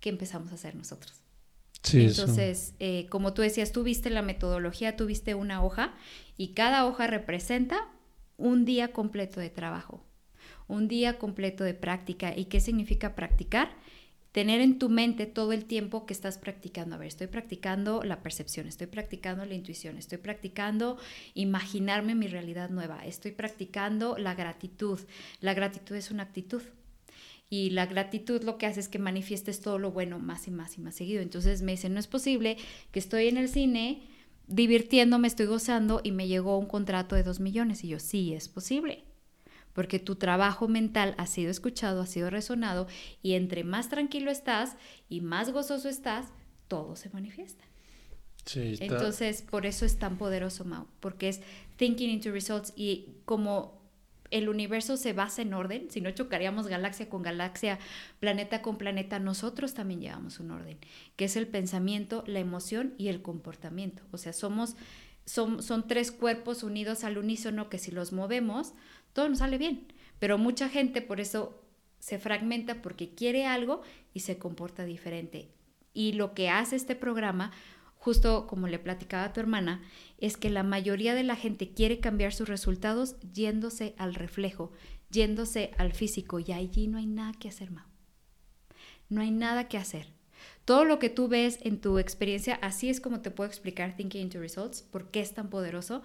[0.00, 1.22] que empezamos a hacer nosotros.
[1.82, 5.94] Sí, Entonces, eh, como tú decías, tú viste la metodología, tú viste una hoja
[6.36, 7.88] y cada hoja representa
[8.36, 10.04] un día completo de trabajo,
[10.68, 12.36] un día completo de práctica.
[12.36, 13.70] ¿Y qué significa practicar?
[14.32, 16.96] Tener en tu mente todo el tiempo que estás practicando.
[16.96, 20.96] A ver, estoy practicando la percepción, estoy practicando la intuición, estoy practicando
[21.34, 24.98] imaginarme mi realidad nueva, estoy practicando la gratitud.
[25.40, 26.62] La gratitud es una actitud.
[27.50, 30.78] Y la gratitud lo que hace es que manifiestes todo lo bueno más y más
[30.78, 31.20] y más seguido.
[31.20, 32.56] Entonces me dicen, no es posible
[32.90, 34.00] que estoy en el cine
[34.46, 37.84] divirtiéndome, estoy gozando y me llegó un contrato de dos millones.
[37.84, 39.04] Y yo, sí, es posible
[39.72, 42.86] porque tu trabajo mental ha sido escuchado, ha sido resonado
[43.22, 44.76] y entre más tranquilo estás
[45.08, 46.26] y más gozoso estás,
[46.68, 47.64] todo se manifiesta.
[48.44, 51.40] Sí, Entonces, por eso es tan poderoso, Mao, porque es
[51.76, 53.80] thinking into results y como
[54.32, 57.78] el universo se basa en orden, si no chocaríamos galaxia con galaxia,
[58.18, 60.78] planeta con planeta, nosotros también llevamos un orden,
[61.16, 64.02] que es el pensamiento, la emoción y el comportamiento.
[64.10, 64.74] O sea, somos,
[65.26, 68.72] son, son tres cuerpos unidos al unísono que si los movemos,
[69.12, 69.86] todo nos sale bien.
[70.18, 71.62] Pero mucha gente por eso
[71.98, 73.82] se fragmenta porque quiere algo
[74.14, 75.50] y se comporta diferente.
[75.94, 77.52] Y lo que hace este programa,
[77.96, 79.82] justo como le platicaba a tu hermana,
[80.18, 84.72] es que la mayoría de la gente quiere cambiar sus resultados yéndose al reflejo,
[85.10, 87.86] yéndose al físico y allí no hay nada que hacer, Mau.
[89.08, 90.08] No hay nada que hacer.
[90.64, 94.22] Todo lo que tú ves en tu experiencia, así es como te puedo explicar Thinking
[94.22, 96.02] into Results, por qué es tan poderoso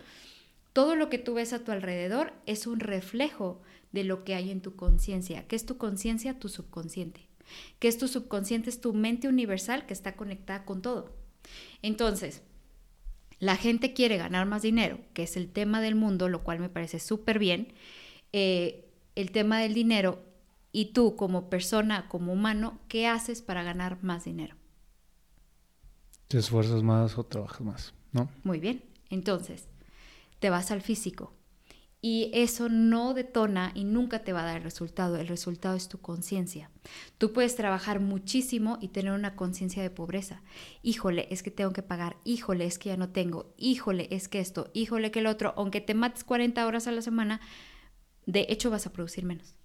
[0.78, 4.52] todo lo que tú ves a tu alrededor es un reflejo de lo que hay
[4.52, 5.48] en tu conciencia.
[5.48, 6.38] ¿Qué es tu conciencia?
[6.38, 7.28] Tu subconsciente.
[7.80, 8.70] ¿Qué es tu subconsciente?
[8.70, 11.16] Es tu mente universal que está conectada con todo.
[11.82, 12.44] Entonces,
[13.40, 16.70] la gente quiere ganar más dinero, que es el tema del mundo, lo cual me
[16.70, 17.74] parece súper bien.
[18.32, 20.22] Eh, el tema del dinero
[20.72, 24.56] y tú como persona, como humano, ¿qué haces para ganar más dinero?
[26.28, 28.30] Te esfuerzas más o trabajas más, ¿no?
[28.44, 28.84] Muy bien.
[29.10, 29.68] Entonces,
[30.40, 31.34] te vas al físico.
[32.00, 35.18] Y eso no detona y nunca te va a dar el resultado.
[35.18, 36.70] El resultado es tu conciencia.
[37.18, 40.44] Tú puedes trabajar muchísimo y tener una conciencia de pobreza.
[40.84, 42.18] Híjole, es que tengo que pagar.
[42.24, 43.56] Híjole, es que ya no tengo.
[43.58, 44.70] Híjole, es que esto.
[44.74, 45.56] Híjole, que el otro.
[45.58, 47.42] Aunque te mates 40 horas a la semana,
[48.28, 49.56] de hecho vas a producir menos.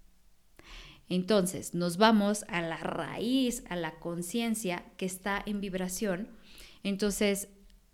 [1.09, 6.29] Entonces, nos vamos a la raíz, a la conciencia que está en vibración.
[6.81, 7.49] Entonces,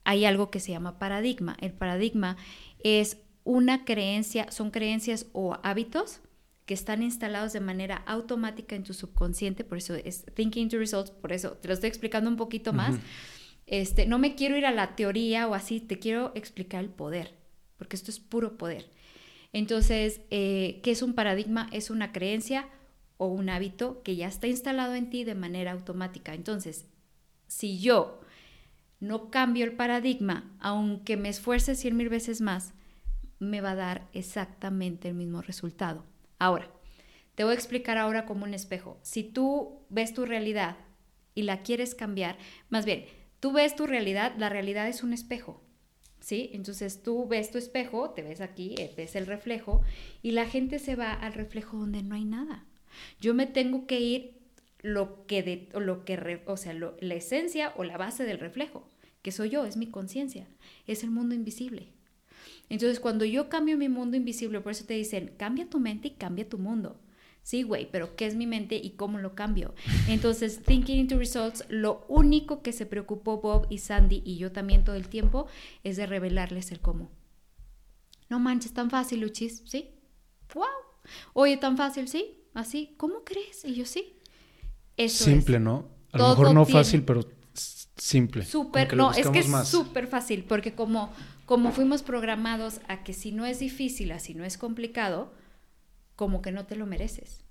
[0.10, 1.56] hay algo que se llama paradigma.
[1.62, 2.36] El paradigma
[2.84, 6.22] es una creencia, son creencias o hábitos
[6.66, 11.12] que están instalados de manera automática en tu subconsciente, por eso es Thinking to Results,
[11.12, 12.96] por eso te lo estoy explicando un poquito más.
[13.68, 17.36] Este, no me quiero ir a la teoría o así, te quiero explicar el poder,
[17.78, 18.90] porque esto es puro poder.
[19.54, 21.70] Entonces, eh, ¿qué es un paradigma?
[21.72, 22.68] Es una creencia
[23.18, 26.34] o un hábito que ya está instalado en ti de manera automática.
[26.34, 26.88] Entonces,
[27.46, 28.22] si yo
[29.00, 32.74] no cambio el paradigma, aunque me esfuerce cien mil veces más,
[33.40, 36.06] me va a dar exactamente el mismo resultado.
[36.38, 36.70] Ahora,
[37.36, 39.00] te voy a explicar ahora como un espejo.
[39.02, 40.76] Si tú ves tu realidad
[41.36, 42.38] y la quieres cambiar,
[42.70, 43.06] más bien,
[43.40, 45.64] tú ves tu realidad, la realidad es un espejo.
[46.20, 46.50] ¿Sí?
[46.52, 49.82] Entonces tú ves tu espejo, te ves aquí, eh, ves el reflejo
[50.22, 52.66] y la gente se va al reflejo donde no hay nada.
[53.22, 54.39] Yo me tengo que ir
[54.82, 58.90] lo que, de, lo que o sea, la esencia o la base del reflejo,
[59.22, 60.48] que soy yo, es mi conciencia,
[60.88, 61.94] es el mundo invisible.
[62.70, 66.12] Entonces, cuando yo cambio mi mundo invisible, por eso te dicen, cambia tu mente y
[66.12, 67.00] cambia tu mundo.
[67.42, 69.74] Sí, güey, pero ¿qué es mi mente y cómo lo cambio?
[70.08, 74.84] Entonces, Thinking into Results, lo único que se preocupó Bob y Sandy y yo también
[74.84, 75.48] todo el tiempo
[75.84, 77.10] es de revelarles el cómo.
[78.30, 79.90] No manches, tan fácil, Luchis, ¿sí?
[80.54, 80.66] ¡Wow!
[81.34, 82.38] Oye, tan fácil, ¿sí?
[82.54, 83.66] Así, ¿cómo crees?
[83.66, 84.19] Y yo sí.
[85.08, 85.88] Simple, ¿no?
[86.12, 88.46] A lo mejor no fácil, pero simple.
[88.46, 91.12] Súper, no, es que es súper fácil, porque como,
[91.46, 95.34] como fuimos programados a que si no es difícil, así no es complicado,
[96.16, 97.44] como que no te lo mereces.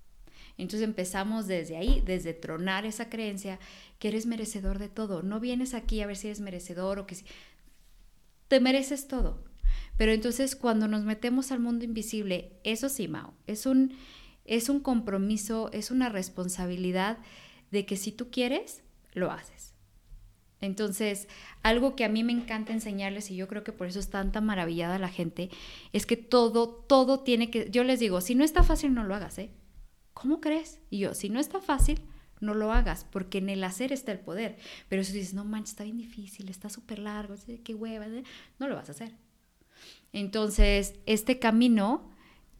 [0.58, 3.60] Entonces empezamos desde ahí, desde tronar esa creencia
[4.00, 5.22] que eres merecedor de todo.
[5.22, 7.24] No vienes aquí a ver si eres merecedor o que si...
[8.48, 9.44] Te mereces todo.
[9.96, 13.94] Pero entonces cuando nos metemos al mundo invisible, eso sí, Mao, es un,
[14.48, 17.18] es un compromiso, es una responsabilidad
[17.70, 18.82] de que si tú quieres,
[19.12, 19.74] lo haces.
[20.60, 21.28] Entonces,
[21.62, 24.40] algo que a mí me encanta enseñarles y yo creo que por eso es tanta
[24.40, 25.50] maravillada la gente,
[25.92, 29.14] es que todo, todo tiene que, yo les digo, si no está fácil, no lo
[29.14, 29.50] hagas, ¿eh?
[30.14, 30.80] ¿Cómo crees?
[30.90, 32.00] Y yo, si no está fácil,
[32.40, 34.56] no lo hagas, porque en el hacer está el poder.
[34.88, 38.06] Pero si dices, no manches, está bien difícil, está súper largo, qué hueva,
[38.58, 39.12] no lo vas a hacer.
[40.12, 42.10] Entonces, este camino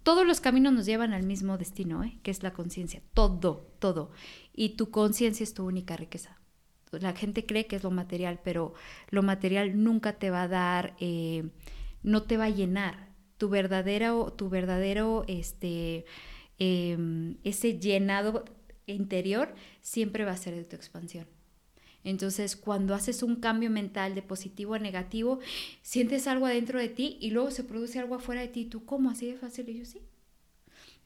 [0.02, 2.18] todos los caminos nos llevan al mismo destino, ¿eh?
[2.22, 4.10] que es la conciencia, todo, todo.
[4.54, 6.38] Y tu conciencia es tu única riqueza.
[6.92, 8.74] La gente cree que es lo material, pero
[9.10, 11.50] lo material nunca te va a dar, eh,
[12.02, 13.08] no te va a llenar.
[13.36, 16.06] Tu verdadero, tu verdadero, este,
[16.58, 18.44] em, ese llenado
[18.86, 21.26] interior siempre va a ser de tu expansión.
[22.04, 25.40] Entonces, cuando haces un cambio mental de positivo a negativo,
[25.82, 28.64] sientes algo adentro de ti y luego se produce algo afuera de ti.
[28.64, 29.10] ¿Tú cómo?
[29.10, 29.68] ¿Así de fácil?
[29.68, 30.00] Y yo sí.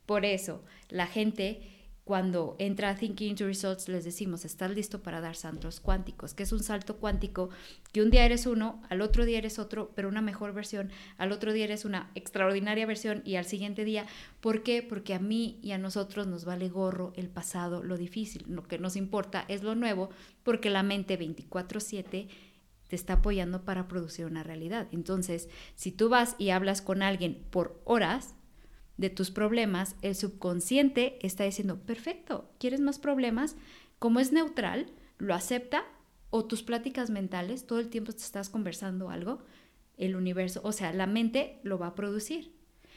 [0.07, 1.72] Por eso, la gente
[2.05, 6.51] cuando entra Thinking into Results les decimos, estás listo para dar saltos cuánticos, que es
[6.51, 7.51] un salto cuántico
[7.93, 11.31] que un día eres uno, al otro día eres otro, pero una mejor versión, al
[11.31, 14.07] otro día eres una extraordinaria versión y al siguiente día,
[14.41, 14.83] ¿por qué?
[14.83, 18.79] Porque a mí y a nosotros nos vale gorro el pasado, lo difícil, lo que
[18.79, 20.11] nos importa es lo nuevo,
[20.43, 22.29] porque la mente 24/7
[22.89, 24.89] te está apoyando para producir una realidad.
[24.91, 28.35] Entonces, si tú vas y hablas con alguien por horas,
[28.97, 33.57] de tus problemas, el subconsciente está diciendo, perfecto, ¿quieres más problemas?
[33.99, 35.85] Como es neutral, lo acepta
[36.31, 39.43] o tus pláticas mentales, todo el tiempo te estás conversando algo,
[39.97, 42.53] el universo, o sea, la mente lo va a producir.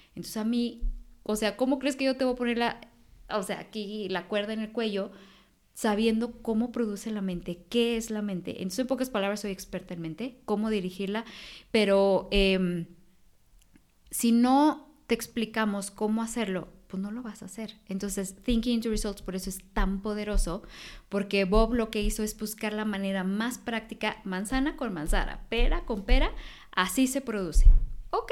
[0.09, 0.81] Entonces a mí,
[1.23, 2.81] o sea, ¿cómo crees que yo te voy a poner la,
[3.29, 5.11] o sea, aquí la cuerda en el cuello?
[5.75, 8.51] sabiendo cómo produce la mente, qué es la mente.
[8.61, 11.25] Entonces, en pocas palabras, soy experta en mente, cómo dirigirla,
[11.69, 12.87] pero em,
[14.09, 17.75] si no te explicamos cómo hacerlo, pues no lo vas a hacer.
[17.87, 20.63] Entonces, Thinking into Results por eso es tan poderoso,
[21.09, 25.85] porque Bob lo que hizo es buscar la manera más práctica, manzana con manzana, pera
[25.85, 26.31] con pera,
[26.71, 27.65] así se produce.
[28.09, 28.31] Ok,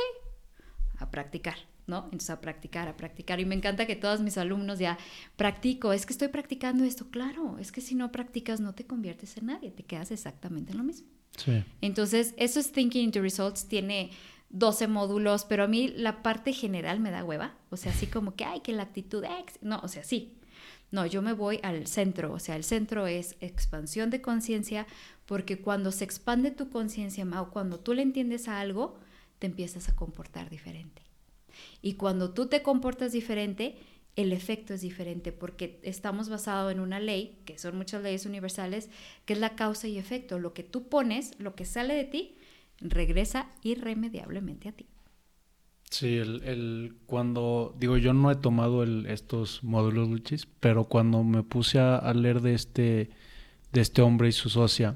[0.98, 1.58] a practicar.
[1.86, 2.06] ¿no?
[2.06, 3.40] Entonces a practicar, a practicar.
[3.40, 4.98] Y me encanta que todos mis alumnos ya
[5.36, 9.38] practico, es que estoy practicando esto, claro, es que si no practicas no te conviertes
[9.38, 11.08] en nadie, te quedas exactamente en lo mismo.
[11.38, 11.64] Sí.
[11.82, 14.12] Entonces, eso es Thinking into Results, tiene
[14.54, 17.56] 12 módulos, pero a mí la parte general me da hueva.
[17.72, 19.58] O sea, así como que, ay, que la actitud ex.
[19.62, 20.38] No, o sea, sí.
[20.92, 22.32] No, yo me voy al centro.
[22.32, 24.86] O sea, el centro es expansión de conciencia,
[25.26, 29.00] porque cuando se expande tu conciencia, o cuando tú le entiendes a algo,
[29.40, 31.02] te empiezas a comportar diferente.
[31.82, 33.80] Y cuando tú te comportas diferente,
[34.16, 38.92] el efecto es diferente porque estamos basados en una ley, que son muchas leyes universales,
[39.26, 40.38] que es la causa y efecto.
[40.38, 42.38] Lo que tú pones, lo que sale de ti,
[42.80, 44.88] regresa irremediablemente a ti.
[45.90, 51.80] Sí, el, cuando, digo, yo no he tomado estos módulos Luchis, pero cuando me puse
[51.80, 53.12] a, leer de este,
[53.72, 54.96] de este hombre y su socia,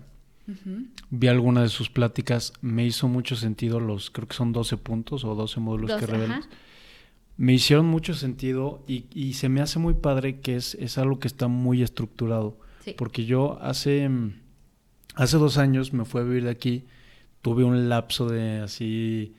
[1.11, 5.23] vi alguna de sus pláticas, me hizo mucho sentido los, creo que son 12 puntos
[5.23, 6.43] o 12 módulos que revelan.
[7.35, 11.19] Me hicieron mucho sentido y, y, se me hace muy padre que es, es algo
[11.19, 12.57] que está muy estructurado.
[12.95, 14.09] Porque yo hace
[15.17, 16.85] Hace dos años me fui a vivir de aquí,
[17.41, 19.35] tuve un lapso de así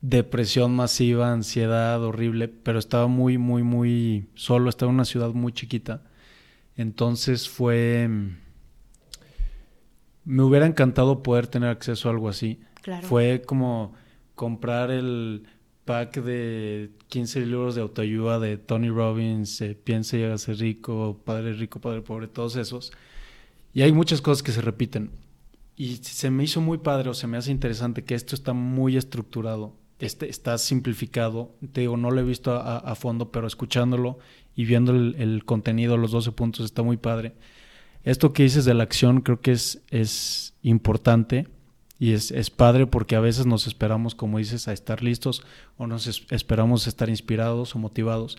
[0.00, 5.52] depresión masiva, ansiedad horrible, pero estaba muy, muy, muy solo, estaba en una ciudad muy
[5.52, 6.02] chiquita.
[6.76, 8.08] Entonces fue...
[10.24, 12.60] Me hubiera encantado poder tener acceso a algo así.
[13.02, 13.94] Fue como
[14.34, 15.46] comprar el
[15.84, 21.52] pack de 15 libros de autoayuda de Tony Robbins, eh, Piensa y hágase rico, Padre
[21.52, 22.92] rico, Padre pobre, todos esos.
[23.72, 25.10] Y hay muchas cosas que se repiten.
[25.76, 28.96] Y se me hizo muy padre o se me hace interesante que esto está muy
[28.96, 31.54] estructurado, este, está simplificado.
[31.72, 34.18] Te digo, no lo he visto a, fondo, pero escuchándolo
[34.54, 37.34] y viendo el, el, contenido, los 12 puntos, está muy padre.
[38.04, 41.48] Esto que dices de la acción creo que es, es importante
[41.98, 45.42] y es, es, padre porque a veces nos esperamos, como dices, a estar listos
[45.76, 48.38] o nos esperamos a estar inspirados o motivados.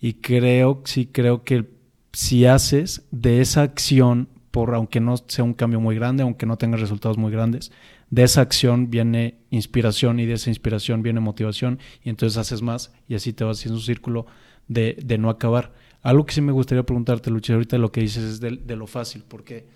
[0.00, 1.68] Y creo, sí creo que
[2.12, 6.58] si haces de esa acción, por aunque no sea un cambio muy grande, aunque no
[6.58, 7.72] tenga resultados muy grandes,
[8.10, 12.92] de esa acción viene inspiración y de esa inspiración viene motivación y entonces haces más
[13.08, 14.26] y así te vas haciendo un círculo
[14.68, 15.72] de, de no acabar.
[16.02, 18.86] Algo que sí me gustaría preguntarte, Lucha, ahorita lo que dices es de, de lo
[18.86, 19.66] fácil, porque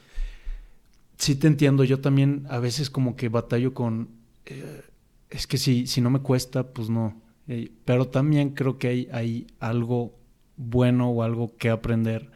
[1.17, 4.11] sí te entiendo, yo también a veces como que batallo con,
[4.45, 4.83] eh,
[5.31, 7.21] es que si, si no me cuesta, pues no.
[7.49, 10.15] Eh, pero también creo que hay, hay algo
[10.59, 12.31] bueno o algo que aprender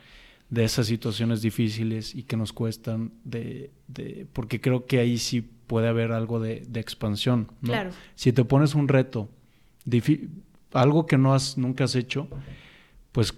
[0.50, 5.42] de esas situaciones difíciles y que nos cuestan, de, de porque creo que ahí sí
[5.42, 7.48] puede haber algo de, de expansión.
[7.62, 7.90] Claro.
[8.16, 9.30] Si te pones un reto,
[10.72, 12.28] algo que no has, nunca has hecho,
[13.12, 13.34] pues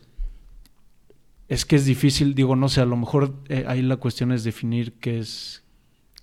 [1.49, 4.43] es que es difícil, digo, no sé, a lo mejor eh, ahí la cuestión es
[4.43, 5.63] definir qué es...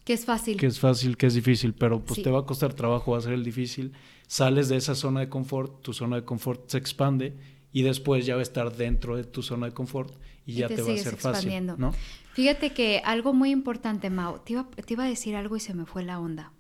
[0.04, 0.58] Que es fácil.
[0.58, 3.22] Que es fácil, que es difícil, pero pues te va a costar trabajo, va a
[3.22, 3.94] ser el difícil.
[4.26, 7.36] Sales de esa zona de confort, tu zona de confort se expande
[7.72, 10.16] y después ya va a estar dentro de tu zona de confort
[10.50, 11.66] y, ya te, va a ser fácil.
[11.78, 11.94] ¿no?
[12.34, 15.74] Fíjate que algo muy importante, Mao, te iba, te iba a decir algo y se
[15.74, 16.52] me fue la onda.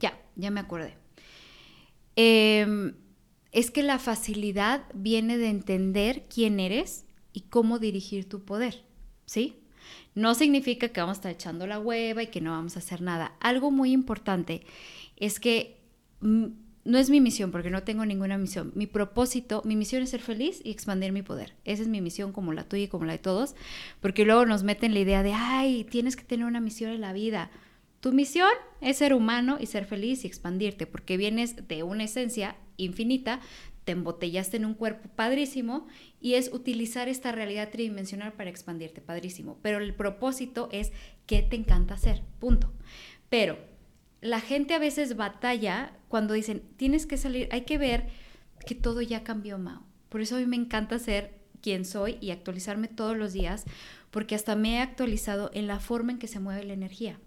[0.00, 0.96] Ya, ya me acordé.
[2.16, 2.94] Em,
[3.52, 8.84] es que la facilidad viene de entender quién eres y cómo dirigir tu poder,
[9.26, 9.60] ¿sí?
[10.14, 13.02] No significa que vamos a estar echando la hueva y que no vamos a hacer
[13.02, 13.36] nada.
[13.40, 14.64] Algo muy importante
[15.16, 15.82] es que
[16.20, 16.46] mm,
[16.84, 18.72] no es mi misión, porque no tengo ninguna misión.
[18.74, 21.54] Mi propósito, mi misión es ser feliz y expandir mi poder.
[21.64, 23.54] Esa es mi misión, como la tuya y como la de todos,
[24.00, 27.12] porque luego nos meten la idea de, ay, tienes que tener una misión en la
[27.12, 27.50] vida.
[28.00, 32.56] Tu misión es ser humano y ser feliz y expandirte, porque vienes de una esencia
[32.76, 33.40] infinita
[33.84, 35.86] te embotellaste en un cuerpo padrísimo
[36.20, 39.58] y es utilizar esta realidad tridimensional para expandirte, padrísimo.
[39.62, 40.92] Pero el propósito es
[41.26, 42.72] qué te encanta hacer, punto.
[43.28, 43.58] Pero
[44.24, 48.06] la gente a veces batalla cuando dicen, tienes que salir, hay que ver
[48.66, 49.84] que todo ya cambió, Mao.
[50.08, 53.64] Por eso a mí me encanta ser quien soy y actualizarme todos los días,
[54.10, 57.20] porque hasta me he actualizado en la forma en que se mueve la energía.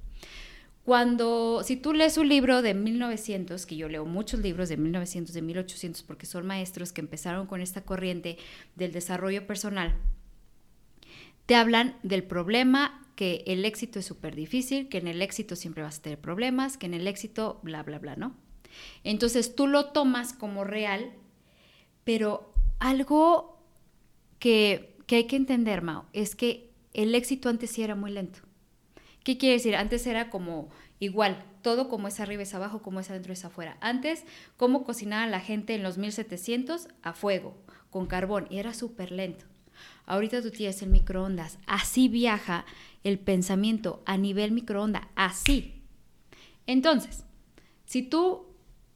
[0.84, 5.36] Cuando, si tú lees un libro de 1900, que yo leo muchos libros de 1900,
[5.36, 8.40] de 1800, porque son maestros que empezaron con esta corriente
[8.76, 9.94] del desarrollo personal,
[11.46, 15.82] te hablan del problema, que el éxito es súper difícil, que en el éxito siempre
[15.82, 18.36] vas a tener problemas, que en el éxito, bla, bla, bla, ¿no?
[19.04, 21.12] Entonces tú lo tomas como real,
[22.04, 23.58] pero algo
[24.38, 28.42] que, que hay que entender, Mao, es que el éxito antes sí era muy lento.
[29.24, 29.76] ¿Qué quiere decir?
[29.76, 33.78] Antes era como igual, todo como es arriba es abajo, como es adentro es afuera.
[33.82, 34.26] Antes,
[34.58, 37.58] cómo cocinaba la gente en los 1700 a fuego,
[37.90, 39.48] con carbón, y era súper lento.
[40.08, 42.66] Ahorita tú tienes el microondas, así viaja
[43.04, 45.84] el pensamiento a nivel microondas, así.
[46.66, 47.26] Entonces,
[47.86, 48.48] si tú,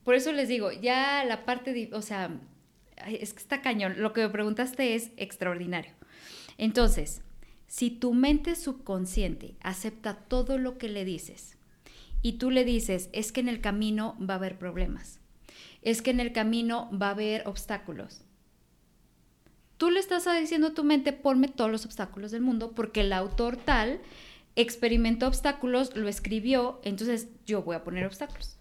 [0.05, 2.39] por eso les digo, ya la parte, de, o sea,
[3.05, 5.91] es que está cañón, lo que me preguntaste es extraordinario.
[6.57, 7.21] Entonces,
[7.67, 11.57] si tu mente subconsciente acepta todo lo que le dices
[12.21, 15.19] y tú le dices, es que en el camino va a haber problemas,
[15.81, 18.23] es que en el camino va a haber obstáculos,
[19.81, 23.11] tú le estás diciendo a tu mente, ponme todos los obstáculos del mundo porque el
[23.11, 23.99] autor tal
[24.55, 28.57] experimentó obstáculos, lo escribió, entonces yo voy a poner obstáculos.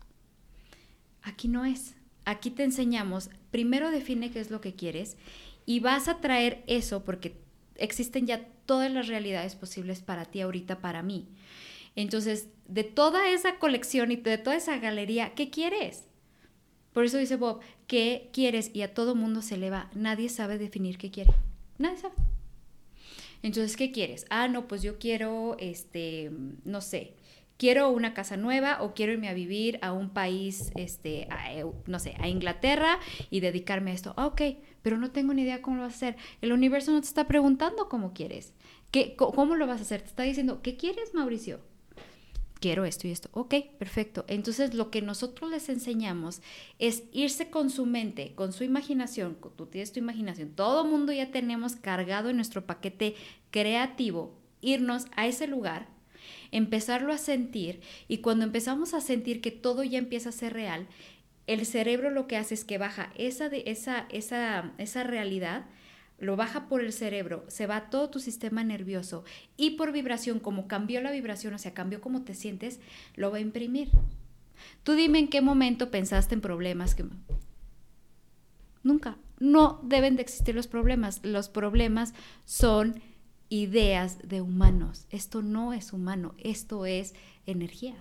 [1.21, 1.95] Aquí no es.
[2.25, 5.19] Aquí te enseñamos, primero define qué es lo que quieres
[5.67, 7.37] y vas a traer eso porque
[7.75, 11.29] existen ya todas las realidades posibles para ti ahorita, para mí.
[11.97, 16.07] Entonces, de toda esa colección y de toda esa galería, ¿qué quieres?
[16.95, 17.61] Por eso dice Bob,
[17.91, 18.71] ¿qué quieres?
[18.73, 19.91] Y a todo mundo se le va.
[19.97, 21.33] Nadie sabe definir qué quiere.
[21.77, 22.15] Nadie sabe.
[23.43, 24.27] Entonces, ¿qué quieres?
[24.31, 26.31] Ah, no, pues yo quiero, este,
[26.65, 27.15] no sé,
[27.57, 31.27] quiero una casa nueva o quiero irme a vivir a un país, este,
[31.87, 34.15] no sé, a Inglaterra y dedicarme a esto.
[34.17, 34.43] Ah, ok,
[34.83, 36.17] pero no tengo ni idea cómo lo vas a hacer.
[36.43, 38.53] El universo no te está preguntando cómo quieres.
[38.93, 40.03] ¿Qué, ¿Cómo lo vas a hacer?
[40.03, 41.59] Te está diciendo, ¿qué quieres, Mauricio?
[42.61, 43.31] Quiero esto y esto.
[43.33, 44.27] Ok, perfecto.
[44.29, 46.43] Entonces lo que nosotros les enseñamos
[46.79, 49.39] es irse con su mente, con su imaginación.
[49.57, 50.51] Tú tienes tu imaginación.
[50.51, 53.15] Todo mundo ya tenemos cargado en nuestro paquete
[53.51, 55.89] creativo, irnos a ese lugar,
[56.53, 60.87] empezarlo a sentir y cuando empezamos a sentir que todo ya empieza a ser real,
[61.47, 65.65] el cerebro lo que hace es que baja esa, de, esa, esa, esa realidad
[66.21, 69.25] lo baja por el cerebro, se va todo tu sistema nervioso
[69.57, 72.79] y por vibración, como cambió la vibración, o sea, cambió cómo te sientes,
[73.17, 73.91] lo va a imprimir.
[74.85, 77.05] Tú dime en qué momento pensaste en problemas que...
[78.83, 79.17] Nunca.
[79.39, 81.21] No deben de existir los problemas.
[81.23, 82.13] Los problemas
[82.45, 83.01] son
[83.49, 85.07] ideas de humanos.
[85.11, 87.15] Esto no es humano, esto es
[87.47, 87.97] energía.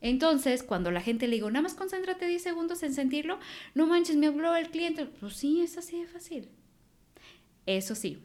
[0.00, 3.38] Entonces, cuando la gente le digo, nada más concéntrate 10 segundos en sentirlo,
[3.74, 5.06] no manches, me habló el cliente.
[5.06, 6.48] Pues sí, es así de fácil.
[7.66, 8.22] Eso sí,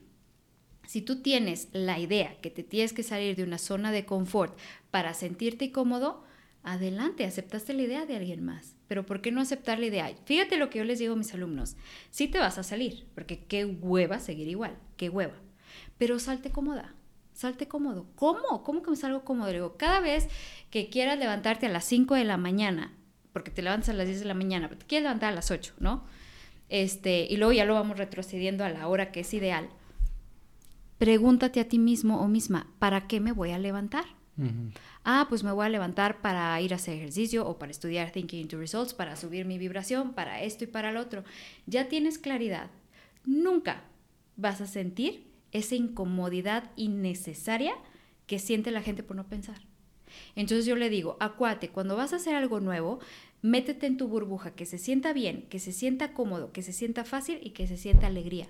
[0.89, 4.57] si tú tienes la idea que te tienes que salir de una zona de confort
[4.89, 6.23] para sentirte cómodo,
[6.63, 8.75] adelante, aceptaste la idea de alguien más.
[8.87, 10.11] Pero ¿por qué no aceptar la idea?
[10.25, 11.75] Fíjate lo que yo les digo a mis alumnos.
[12.09, 15.35] Sí te vas a salir, porque qué hueva seguir igual, qué hueva.
[15.99, 16.95] Pero salte cómoda,
[17.33, 18.07] salte cómodo.
[18.15, 18.63] ¿Cómo?
[18.63, 19.51] ¿Cómo que me salgo cómodo?
[19.51, 20.27] Digo, cada vez
[20.71, 22.97] que quieras levantarte a las 5 de la mañana,
[23.31, 25.51] porque te levantas a las 10 de la mañana, pero te quieres levantar a las
[25.51, 26.03] 8, ¿no?
[26.70, 29.70] Este, y luego ya lo vamos retrocediendo a la hora que es ideal,
[30.97, 34.05] pregúntate a ti mismo o misma, ¿para qué me voy a levantar?
[35.03, 38.39] Ah, pues me voy a levantar para ir a hacer ejercicio o para estudiar Thinking
[38.39, 41.26] into Results, para subir mi vibración, para esto y para el otro.
[41.65, 42.70] Ya tienes claridad.
[43.26, 43.84] Nunca
[44.38, 47.74] vas a sentir esa incomodidad innecesaria
[48.28, 49.59] que siente la gente por no pensar.
[50.36, 52.99] Entonces yo le digo, acuate, cuando vas a hacer algo nuevo,
[53.41, 57.03] métete en tu burbuja, que se sienta bien, que se sienta cómodo, que se sienta
[57.03, 58.47] fácil y que se sienta alegría.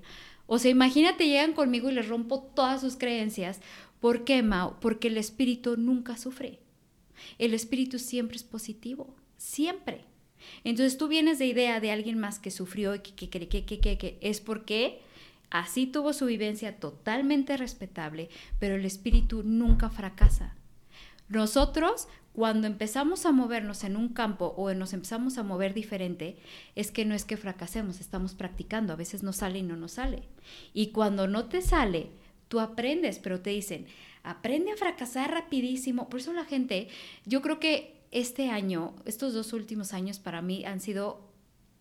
[0.47, 3.61] O sea, imagínate, llegan conmigo y les rompo todas sus creencias.
[3.99, 4.79] ¿Por qué, Mao?
[4.79, 6.59] Porque el espíritu nunca sufre.
[7.37, 10.05] El espíritu siempre es positivo, siempre.
[10.63, 14.17] Entonces tú vienes de idea de alguien más que sufrió y que, que, que, que,
[14.21, 15.01] es porque
[15.49, 18.29] así tuvo su vivencia totalmente respetable,
[18.59, 20.55] pero el espíritu nunca fracasa.
[21.29, 26.37] Nosotros cuando empezamos a movernos en un campo o nos empezamos a mover diferente,
[26.75, 29.93] es que no es que fracasemos, estamos practicando, a veces no sale y no nos
[29.93, 30.23] sale.
[30.73, 32.11] Y cuando no te sale,
[32.47, 33.87] tú aprendes, pero te dicen,
[34.23, 36.07] aprende a fracasar rapidísimo.
[36.07, 36.87] Por eso la gente,
[37.25, 41.27] yo creo que este año, estos dos últimos años para mí han sido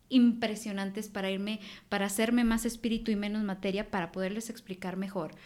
[0.08, 5.36] impresionantes para irme, para hacerme más espíritu y menos materia, para poderles explicar mejor.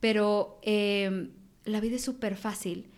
[0.00, 1.28] Pero eh,
[1.64, 2.89] la vida es súper fácil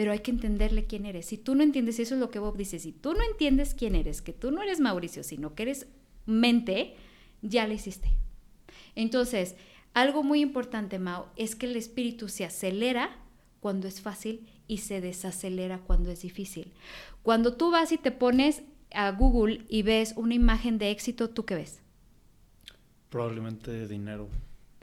[0.00, 1.26] pero hay que entenderle quién eres.
[1.26, 3.94] Si tú no entiendes, eso es lo que Bob dice, si tú no entiendes quién
[3.94, 5.88] eres, que tú no eres Mauricio, sino que eres
[6.24, 6.94] mente,
[7.42, 8.08] ya le hiciste.
[8.94, 9.56] Entonces,
[9.92, 13.14] algo muy importante, Mao, es que el espíritu se acelera
[13.60, 16.72] cuando es fácil y se desacelera cuando es difícil.
[17.22, 18.62] Cuando tú vas y te pones
[18.94, 21.82] a Google y ves una imagen de éxito, ¿tú qué ves?
[23.10, 24.30] Probablemente dinero,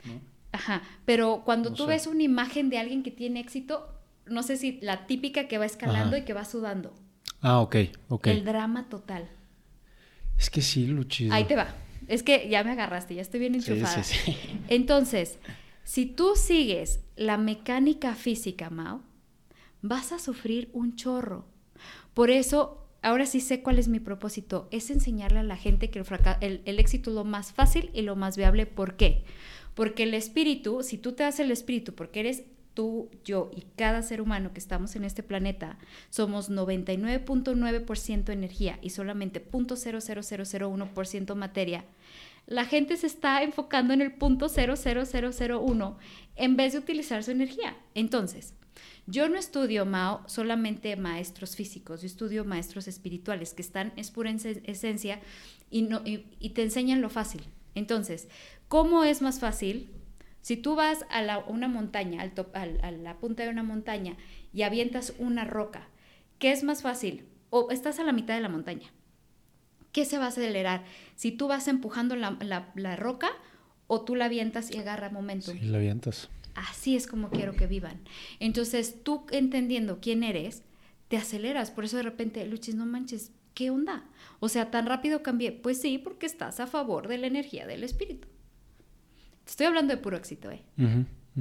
[0.04, 0.20] ¿no?
[0.52, 3.97] Ajá, pero cuando tú ves una imagen de alguien que tiene éxito,
[4.30, 6.94] no sé si la típica que va escalando y que va sudando.
[7.40, 7.76] Ah, ok,
[8.08, 8.26] ok.
[8.28, 9.28] El drama total.
[10.38, 11.28] Es que sí, Luchi.
[11.30, 11.74] Ahí te va.
[12.06, 14.02] Es que ya me agarraste, ya estoy bien enchufada.
[14.02, 14.60] Sí, sí, sí.
[14.68, 15.38] Entonces,
[15.84, 19.02] si tú sigues la mecánica física, Mao,
[19.82, 21.46] vas a sufrir un chorro.
[22.14, 26.02] Por eso, ahora sí sé cuál es mi propósito, es enseñarle a la gente que
[26.40, 28.66] el, el éxito es lo más fácil y lo más viable.
[28.66, 29.24] ¿Por qué?
[29.74, 32.42] Porque el espíritu, si tú te das el espíritu porque eres
[32.78, 38.90] tú, yo y cada ser humano que estamos en este planeta somos 99.9% energía y
[38.90, 41.84] solamente 0.00001% materia,
[42.46, 45.98] la gente se está enfocando en el punto 00001
[46.36, 47.76] en vez de utilizar su energía.
[47.96, 48.54] Entonces,
[49.08, 54.30] yo no estudio Mao solamente maestros físicos, yo estudio maestros espirituales que están, es pura
[54.30, 55.18] esencia
[55.68, 57.42] y te enseñan lo fácil.
[57.74, 58.28] Entonces,
[58.68, 59.97] ¿cómo es más fácil?
[60.42, 62.32] Si tú vas a una montaña, al
[62.82, 64.16] a la punta de una montaña
[64.52, 65.88] y avientas una roca,
[66.38, 67.26] ¿qué es más fácil?
[67.50, 68.90] O estás a la mitad de la montaña.
[69.92, 70.84] ¿Qué se va a acelerar?
[71.16, 73.30] Si tú vas empujando la, roca
[73.86, 75.52] o tú la avientas y agarra momento.
[75.52, 76.28] Sí, la avientas.
[76.54, 78.00] Así es como quiero que vivan.
[78.40, 80.62] Entonces, tú entendiendo quién eres,
[81.08, 81.70] te aceleras.
[81.70, 84.04] Por eso de repente, Luchis, no manches, ¿qué onda?
[84.40, 85.52] O sea, tan rápido cambié.
[85.52, 88.28] Pues sí, porque estás a favor de la energía del espíritu.
[89.48, 90.62] Estoy hablando de puro éxito, ¿eh?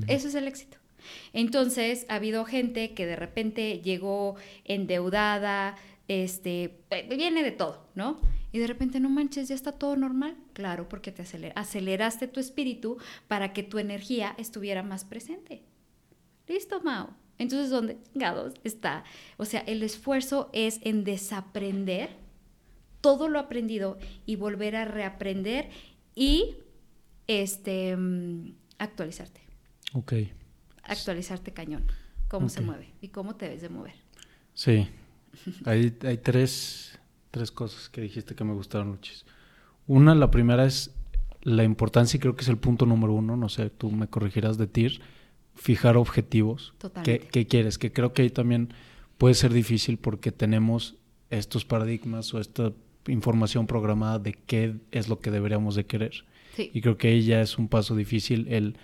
[0.08, 0.78] Eso es el éxito.
[1.34, 4.36] Entonces, ha habido gente que de repente llegó
[4.66, 5.76] endeudada,
[6.08, 8.20] este, eh, viene de todo, ¿no?
[8.52, 10.38] Y de repente, no manches, ya está todo normal.
[10.54, 11.24] Claro, porque te
[11.56, 12.98] aceleraste tu espíritu
[13.28, 15.64] para que tu energía estuviera más presente.
[16.48, 17.10] Listo, Mao.
[17.38, 19.04] Entonces, ¿dónde gados está?
[19.38, 22.10] O sea, el esfuerzo es en desaprender
[23.02, 25.70] todo lo aprendido y volver a reaprender
[26.16, 26.56] y
[27.28, 29.42] este mm, actualizarte.
[29.94, 30.14] Ok.
[30.84, 31.84] Actualizarte cañón.
[32.28, 33.96] Cómo se mueve y cómo te debes de mover.
[34.54, 34.88] Sí.
[35.66, 37.00] hay, hay tres,
[37.32, 39.26] tres cosas que dijiste que me gustaron, Luchis.
[39.88, 40.92] Una, la primera es
[41.44, 44.58] la importancia y creo que es el punto número uno, no sé, tú me corregirás
[44.58, 45.00] de TIR,
[45.56, 46.74] fijar objetivos.
[46.78, 47.28] Totalmente.
[47.28, 47.78] ¿Qué, quieres?
[47.78, 48.74] Que creo que ahí también
[49.18, 50.96] puede ser difícil porque tenemos
[51.30, 52.74] estos paradigmas o esta
[53.08, 56.26] información programada de qué es lo que deberíamos de querer.
[56.60, 58.78] Y creo que ahí ya es un paso difícil el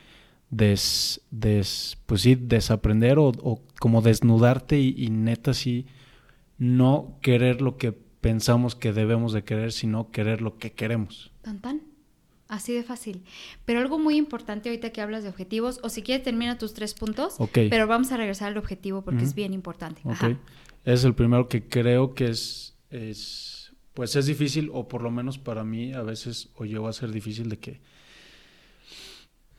[0.50, 5.86] des, des pues sí, desaprender o, como desnudarte y, neta sí
[6.58, 11.32] no querer lo que pensamos que debemos de querer, sino querer lo que queremos.
[11.42, 11.82] Tan tan.
[12.48, 13.24] Así de fácil.
[13.66, 16.94] Pero algo muy importante ahorita que hablas de objetivos, o si quieres termina tus tres
[16.94, 20.02] puntos, pero vamos a regresar al objetivo porque es bien importante.
[20.86, 23.53] Es el primero que creo que es, es,
[23.94, 27.12] pues es difícil, o por lo menos para mí a veces, o llevo a ser
[27.12, 27.82] difícil de que,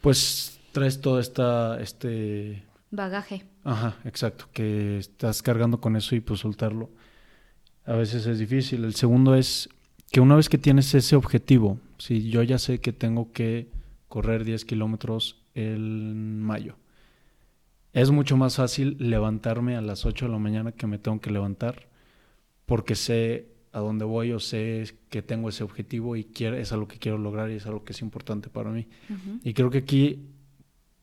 [0.00, 2.64] pues traes todo esta, este...
[2.90, 3.44] Bagaje.
[3.64, 6.90] Ajá, exacto, que estás cargando con eso y pues soltarlo.
[7.86, 8.84] A veces es difícil.
[8.84, 9.68] El segundo es
[10.10, 13.68] que una vez que tienes ese objetivo, si yo ya sé que tengo que
[14.08, 16.76] correr 10 kilómetros en mayo,
[17.92, 21.30] es mucho más fácil levantarme a las 8 de la mañana que me tengo que
[21.30, 21.88] levantar
[22.66, 26.86] porque sé a dónde voy o sé que tengo ese objetivo y quiero, es algo
[26.86, 28.86] que quiero lograr y es algo que es importante para mí.
[29.42, 30.20] Y creo que aquí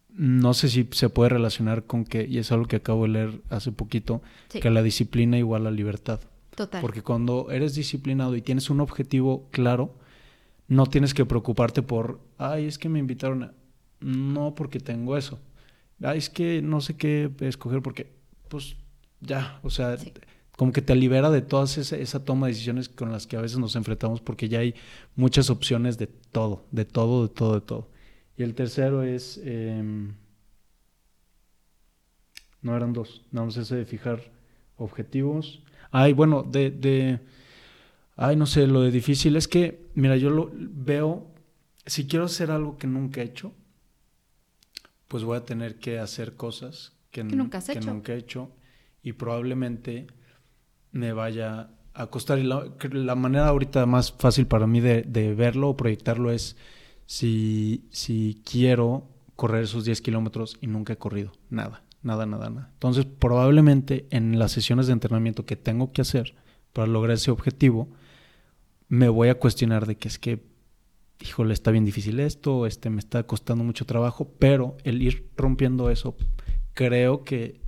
[0.10, 3.42] no sé si se puede relacionar con que, y es algo que acabo de leer
[3.50, 6.22] hace poquito, que la disciplina igual a libertad.
[6.56, 6.80] Total.
[6.80, 9.94] Porque cuando eres disciplinado y tienes un objetivo claro,
[10.70, 13.54] no tienes que preocuparte por, ay, es que me invitaron a...
[14.00, 15.40] No porque tengo eso.
[16.02, 18.14] Ay, es que no sé qué escoger porque,
[18.48, 18.78] pues,
[19.20, 19.98] ya, o sea,
[20.62, 23.42] como que te libera de toda esa, esa toma de decisiones con las que a
[23.42, 24.76] veces nos enfrentamos porque ya hay
[25.16, 27.90] muchas opciones de todo, de todo, de todo, de todo.
[28.38, 29.42] Y el tercero es...
[29.44, 30.14] Em,
[32.62, 34.22] no eran dos, nada más ese de fijar
[34.78, 35.64] objetivos.
[35.90, 37.20] Ay, bueno, de, de...
[38.16, 41.26] Ay, no sé, lo de difícil es que, mira, yo lo veo,
[41.88, 43.52] si quiero hacer algo que nunca he hecho,
[45.08, 48.52] pues voy a tener que hacer cosas que, nunca, que nunca he hecho
[49.02, 50.06] y probablemente
[50.92, 52.40] me vaya a costar.
[52.40, 56.58] Y la, manera ahorita más fácil para mí de, de verlo o proyectarlo es
[57.06, 61.32] si, si quiero correr esos 10 kilómetros y nunca he corrido.
[61.50, 62.70] Nada, nada, nada, nada.
[62.74, 66.36] Entonces, probablemente en las sesiones de entrenamiento que tengo que hacer
[66.74, 67.90] para lograr ese objetivo,
[68.88, 70.44] me voy a cuestionar de que es que,
[71.22, 75.90] híjole, está bien difícil esto, este me está costando mucho trabajo, pero el ir rompiendo
[75.90, 76.16] eso,
[76.74, 77.61] creo que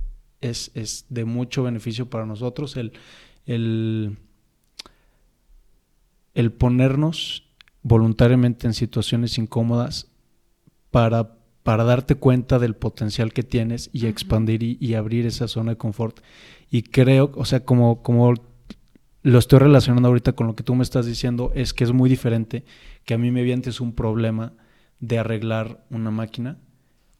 [0.44, 2.92] es, es de mucho beneficio para nosotros el,
[3.46, 4.18] el,
[6.34, 7.44] el ponernos
[7.82, 10.08] voluntariamente en situaciones incómodas
[10.90, 15.78] para, para darte cuenta del potencial que tienes y expandir y, abrir esa zona de
[15.78, 16.20] confort.
[16.70, 18.34] Y creo, o sea, como, como
[19.22, 22.10] lo estoy relacionando ahorita con lo que tú me estás diciendo, es que es muy
[22.10, 22.64] diferente
[23.04, 24.54] que a mí me avientes un problema
[25.00, 26.58] de arreglar una máquina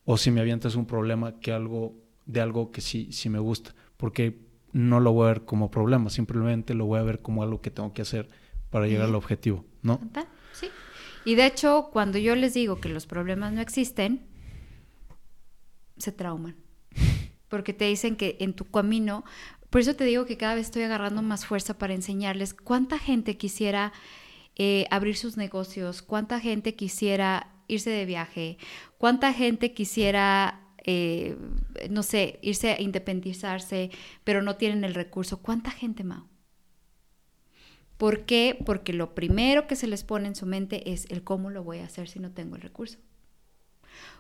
[0.05, 1.95] o si me avientas un problema que algo,
[2.27, 3.75] de algo que sí, sí me gusta.
[3.97, 4.41] Porque
[4.73, 7.71] no lo voy a ver como problema, simplemente lo voy a ver como algo que
[7.71, 8.29] tengo que hacer
[8.71, 10.01] para llegar al objetivo, ¿no?
[10.53, 10.69] Sí.
[11.25, 14.27] Y de hecho, cuando yo les digo que los problemas no existen,
[15.97, 16.57] se trauman.
[17.49, 19.25] Porque te dicen que en tu camino,
[19.71, 23.37] por eso te digo que cada vez estoy agarrando más fuerza para enseñarles cuánta gente
[23.37, 23.93] quisiera
[24.57, 28.59] eh, abrir sus negocios, cuánta gente quisiera irse de viaje,
[28.99, 31.37] cuánta gente quisiera eh,
[31.91, 33.91] no sé, irse a independizarse,
[34.23, 35.41] pero no tienen el recurso.
[35.41, 36.29] ¿Cuánta gente, Mao?
[37.97, 38.59] ¿Por qué?
[38.65, 41.79] Porque lo primero que se les pone en su mente es el cómo lo voy
[41.79, 42.99] a hacer si no tengo el recurso.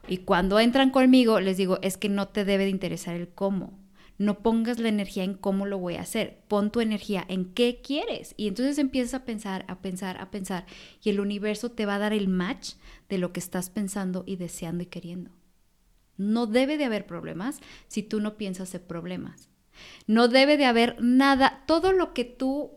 [0.08, 3.78] Y cuando entran conmigo, les digo, es que no te debe de interesar el cómo.
[4.16, 6.44] No pongas la energía en cómo lo voy a hacer.
[6.46, 8.34] Pon tu energía en qué quieres.
[8.36, 10.66] Y entonces empiezas a pensar, a pensar, a pensar.
[11.02, 12.74] Y el universo te va a dar el match
[13.08, 15.32] de lo que estás pensando y deseando y queriendo.
[16.16, 19.48] No debe de haber problemas si tú no piensas en problemas.
[20.06, 21.64] No debe de haber nada.
[21.66, 22.72] Todo lo que tú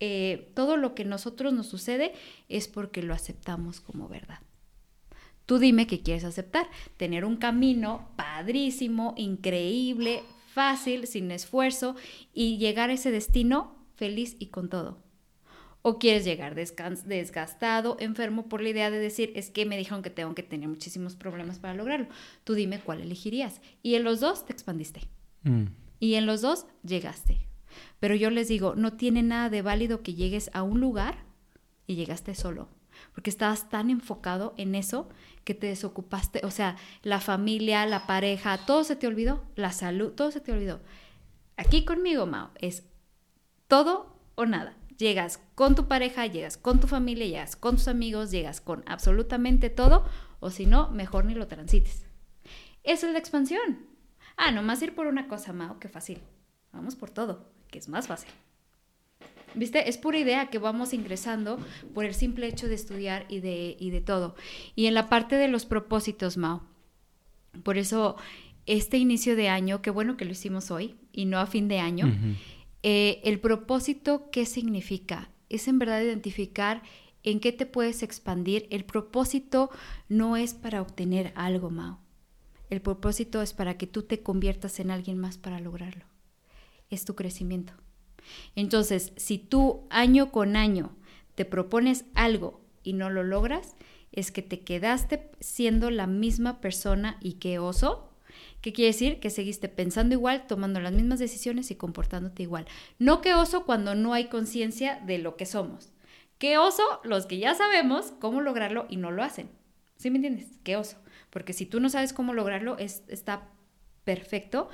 [0.00, 2.12] eh, todo lo que nosotros nos sucede
[2.48, 4.38] es porque lo aceptamos como verdad.
[5.44, 6.68] Tú dime qué quieres aceptar.
[6.96, 10.22] Tener un camino padrísimo, increíble,
[10.52, 11.96] fácil, sin esfuerzo
[12.32, 15.07] y llegar a ese destino feliz y con todo.
[15.82, 20.10] O quieres llegar desgastado, enfermo por la idea de decir, es que me dijeron que
[20.10, 22.08] tengo que tener muchísimos problemas para lograrlo.
[22.44, 23.60] Tú dime cuál elegirías.
[23.82, 25.02] Y en los dos te expandiste.
[25.44, 25.66] Mm.
[26.00, 27.38] Y en los dos llegaste.
[28.00, 31.24] Pero yo les digo, no tiene nada de válido que llegues a un lugar
[31.86, 32.68] y llegaste solo.
[33.14, 35.08] Porque estabas tan enfocado en eso
[35.44, 36.44] que te desocupaste.
[36.44, 39.44] O sea, la familia, la pareja, todo se te olvidó.
[39.54, 40.80] La salud, todo se te olvidó.
[41.56, 42.84] Aquí conmigo, Mao, es
[43.68, 44.76] todo o nada.
[44.98, 49.70] Llegas con tu pareja, llegas con tu familia, llegas con tus amigos, llegas con absolutamente
[49.70, 50.04] todo,
[50.40, 52.04] o si no, mejor ni lo transites.
[52.82, 53.86] Esa es la expansión.
[54.36, 56.20] Ah, nomás ir por una cosa, Mao, qué fácil.
[56.72, 58.30] Vamos por todo, que es más fácil.
[59.54, 59.88] ¿Viste?
[59.88, 61.58] Es pura idea que vamos ingresando
[61.94, 64.34] por el simple hecho de estudiar y de, y de todo.
[64.74, 66.62] Y en la parte de los propósitos, Mao.
[67.62, 68.16] Por eso,
[68.66, 71.78] este inicio de año, qué bueno que lo hicimos hoy y no a fin de
[71.78, 72.12] año.
[72.82, 75.30] Eh, el propósito, ¿qué significa?
[75.48, 76.82] Es en verdad identificar
[77.22, 78.66] en qué te puedes expandir.
[78.70, 79.70] El propósito
[80.08, 82.00] no es para obtener algo, Mao.
[82.70, 86.04] El propósito es para que tú te conviertas en alguien más para lograrlo.
[86.90, 87.72] Es tu crecimiento.
[88.54, 90.94] Entonces, si tú año con año
[91.34, 93.74] te propones algo y no lo logras,
[94.12, 98.07] es que te quedaste siendo la misma persona y qué oso.
[98.60, 99.20] ¿Qué quiere decir?
[99.20, 102.66] Que seguiste pensando igual, tomando las mismas decisiones y comportándote igual.
[102.98, 105.92] No que oso cuando no hay conciencia de lo que somos.
[106.38, 109.48] Qué oso los que ya sabemos cómo lograrlo y no lo hacen.
[109.96, 110.46] ¿Sí me entiendes?
[110.64, 110.96] Qué oso.
[111.30, 113.48] Porque si tú no sabes cómo lograrlo, es, está
[114.04, 114.70] perfecto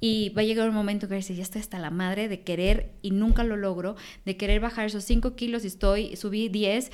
[0.00, 2.94] y va a llegar un momento que dices, ya estoy hasta la madre de querer
[3.02, 6.90] y nunca lo logro, de querer bajar esos 5 kilos y estoy, subí 10,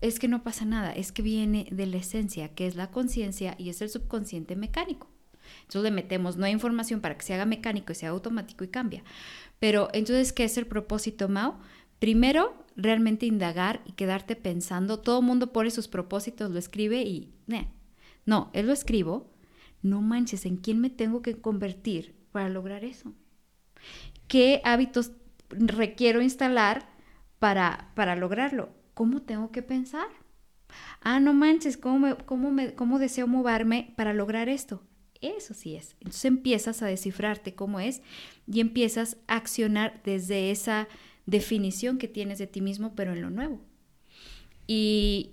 [0.00, 3.56] es que no pasa nada, es que viene de la esencia, que es la conciencia
[3.58, 5.13] y es el subconsciente mecánico.
[5.64, 8.68] Entonces le metemos no hay información para que se haga mecánico y sea automático y
[8.68, 9.02] cambia.
[9.58, 11.58] Pero entonces, ¿qué es el propósito, Mao?
[11.98, 15.00] Primero, realmente indagar y quedarte pensando.
[15.00, 17.32] Todo el mundo pone sus propósitos, lo escribe y...
[18.26, 19.30] No, él lo escribo.
[19.82, 23.12] No manches, ¿en quién me tengo que convertir para lograr eso?
[24.28, 25.12] ¿Qué hábitos
[25.50, 26.88] requiero instalar
[27.38, 28.70] para, para lograrlo?
[28.94, 30.08] ¿Cómo tengo que pensar?
[31.00, 34.82] Ah, no manches, ¿cómo, cómo, me, ¿cómo deseo moverme para lograr esto?
[35.24, 35.96] Eso sí es.
[36.00, 38.02] Entonces empiezas a descifrarte cómo es
[38.46, 40.86] y empiezas a accionar desde esa
[41.24, 43.60] definición que tienes de ti mismo, pero en lo nuevo.
[44.66, 45.32] Y,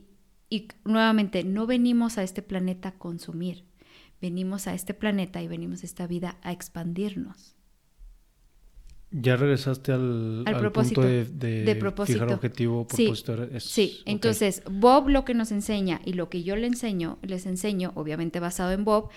[0.49, 3.65] y nuevamente, no venimos a este planeta a consumir,
[4.21, 7.55] venimos a este planeta y venimos a esta vida a expandirnos.
[9.13, 11.13] Ya regresaste al, propósito punto
[11.45, 12.19] de, propósito.
[12.19, 13.35] fijar objetivo, propósito.
[13.59, 17.91] Sí, entonces Bob lo que nos enseña y lo que yo le enseño, les enseño,
[17.95, 19.09] obviamente basado en Bob,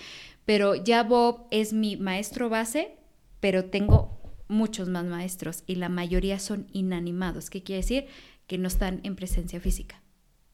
[0.44, 2.96] pero ya Bob es mi maestro base,
[3.38, 7.48] pero tengo muchos más maestros y la mayoría son inanimados.
[7.48, 8.06] ¿Qué quiere decir?
[8.48, 10.02] Que no están en presencia física.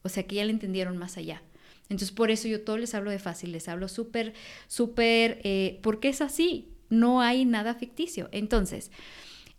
[0.03, 1.41] O sea, que ya le entendieron más allá.
[1.89, 4.33] Entonces, por eso yo todo les hablo de fácil, les hablo súper,
[4.67, 8.29] súper, eh, porque es así, no hay nada ficticio.
[8.31, 8.91] Entonces,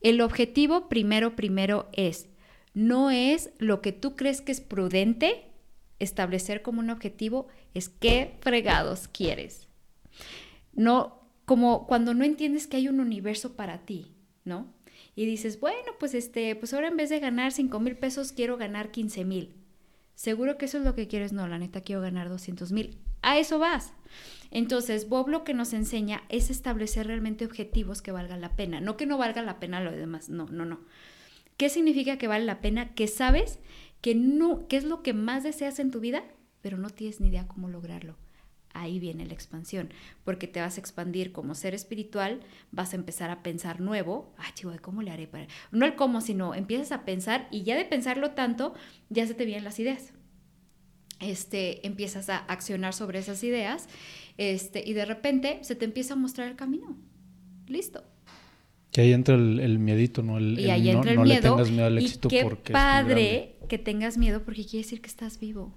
[0.03, 2.29] el objetivo primero, primero es,
[2.75, 5.47] no es lo que tú crees que es prudente
[5.99, 9.69] establecer como un objetivo, es qué fregados quieres.
[10.73, 14.73] No, como cuando no entiendes que hay un universo para ti, ¿no?
[15.15, 18.57] Y dices, bueno, pues este, pues ahora en vez de ganar 5 mil pesos, quiero
[18.57, 19.55] ganar 15 mil.
[20.15, 21.33] Seguro que eso es lo que quieres.
[21.33, 22.99] No, la neta quiero ganar 200 mil.
[23.23, 23.93] A eso vas.
[24.51, 28.81] Entonces, Bob lo que nos enseña es establecer realmente objetivos que valgan la pena.
[28.81, 30.29] No que no valga la pena lo demás.
[30.29, 30.81] No, no, no.
[31.57, 32.95] ¿Qué significa que vale la pena?
[32.95, 33.59] Que sabes
[34.03, 36.25] que no, qué es lo que más deseas en tu vida,
[36.61, 38.17] pero no tienes ni idea cómo lograrlo.
[38.75, 39.93] Ahí viene la expansión,
[40.25, 44.35] porque te vas a expandir como ser espiritual, vas a empezar a pensar nuevo.
[44.39, 45.47] Ah, chivo, ¿cómo le haré para.?
[45.71, 48.75] No el cómo, sino empiezas a pensar y ya de pensarlo tanto,
[49.09, 50.15] ya se te vienen las ideas.
[51.23, 53.89] Este, empiezas a accionar sobre esas ideas
[54.39, 56.97] este, y de repente se te empieza a mostrar el camino.
[57.69, 58.05] Listo.
[58.95, 60.37] Y ahí entra el, miedito, ¿no?
[60.37, 61.35] El, y ahí entra el miedo.
[61.35, 65.09] le tengas miedo al éxito y qué padre que tengas miedo porque quiere decir que
[65.09, 65.75] estás vivo.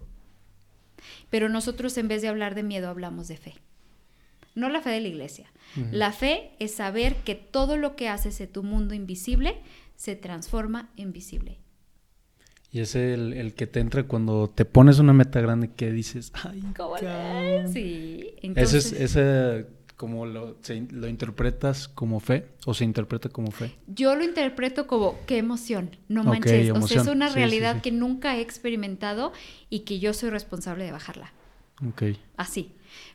[1.29, 3.53] Pero nosotros en vez de hablar de miedo hablamos de fe.
[4.53, 5.51] No la fe de la iglesia.
[5.91, 9.57] La fe es saber que todo lo que haces en tu mundo invisible
[9.97, 11.59] se transforma en visible.
[12.75, 16.61] Y es el, que te entra cuando te pones una meta grande que dices, ay,
[16.75, 16.97] ¿cómo
[17.71, 18.33] Sí.
[18.41, 20.57] Entonces, ese, como lo,
[20.91, 23.73] lo interpretas como fe o se interpreta como fe?
[23.87, 26.69] Yo lo interpreto como qué emoción, no manches.
[26.71, 29.31] O sea, es una realidad que nunca he experimentado
[29.69, 31.31] y que yo soy responsable de bajarla.
[31.87, 32.17] Ok.
[32.35, 32.73] Así.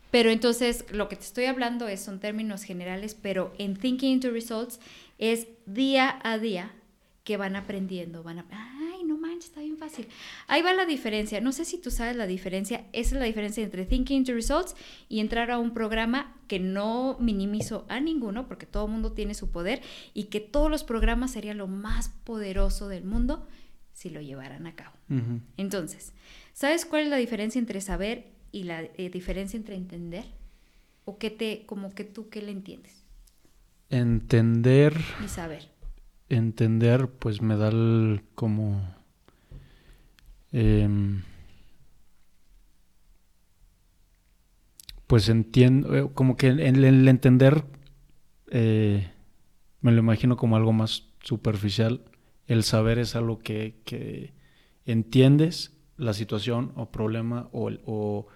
[0.09, 4.31] Pero entonces lo que te estoy hablando es, son términos generales, pero en Thinking into
[4.31, 4.79] Results
[5.19, 6.71] es día a día
[7.23, 8.45] que van aprendiendo, van a,
[9.51, 10.07] está bien fácil.
[10.47, 11.41] Ahí va la diferencia.
[11.41, 12.85] No sé si tú sabes la diferencia.
[12.93, 14.75] Esa es la diferencia entre Thinking to Results
[15.09, 19.33] y entrar a un programa que no minimizo a ninguno, porque todo el mundo tiene
[19.33, 19.81] su poder,
[20.13, 23.45] y que todos los programas serían lo más poderoso del mundo
[23.93, 24.95] si lo llevaran a cabo.
[25.57, 26.13] Entonces,
[26.53, 30.23] ¿sabes cuál es la diferencia entre saber y la eh, diferencia entre entender?
[31.03, 33.03] ¿O qué te, como que tú, qué le entiendes?
[33.89, 34.95] Entender.
[35.23, 35.69] Y saber
[36.29, 39.00] entender, pues me da el, como...
[40.51, 41.23] Em,
[45.07, 47.63] pues entiendo, eh, como que el, entender
[48.49, 49.11] eh,
[49.81, 52.03] me lo imagino como algo más superficial.
[52.47, 54.33] El saber es algo que, que
[54.85, 58.27] entiendes la situación o problema o, o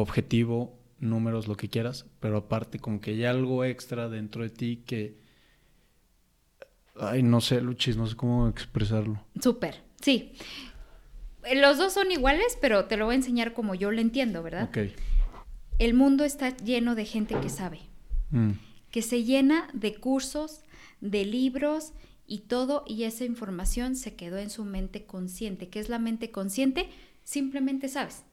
[0.00, 4.82] objetivo, números, lo que quieras, pero aparte como que hay algo extra dentro de ti
[4.86, 5.18] que,
[6.98, 9.22] Ay, no sé, Luchis, no sé cómo expresarlo.
[9.40, 10.32] Súper, sí.
[11.54, 14.68] Los dos son iguales, pero te lo voy a enseñar como yo lo entiendo, ¿verdad?
[14.68, 14.92] Ok.
[15.78, 17.80] El mundo está lleno de gente que sabe,
[18.30, 18.52] mm.
[18.90, 20.62] que se llena de cursos,
[21.00, 21.92] de libros
[22.26, 25.68] y todo, y esa información se quedó en su mente consciente.
[25.68, 26.88] ¿Qué es la mente consciente?
[27.24, 28.24] Simplemente sabes.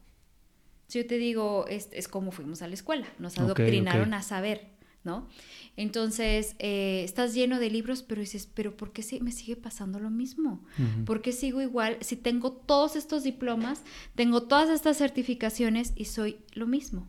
[0.88, 4.68] Si yo te digo, es, es como fuimos a la escuela, nos adoctrinaron a saber,
[5.04, 5.28] ¿no?
[5.76, 10.10] Entonces, eh, estás lleno de libros, pero dices, pero ¿por qué me sigue pasando lo
[10.10, 10.64] mismo?
[11.04, 13.82] ¿Por qué sigo igual si tengo todos estos diplomas,
[14.14, 17.06] tengo todas estas certificaciones y soy lo mismo?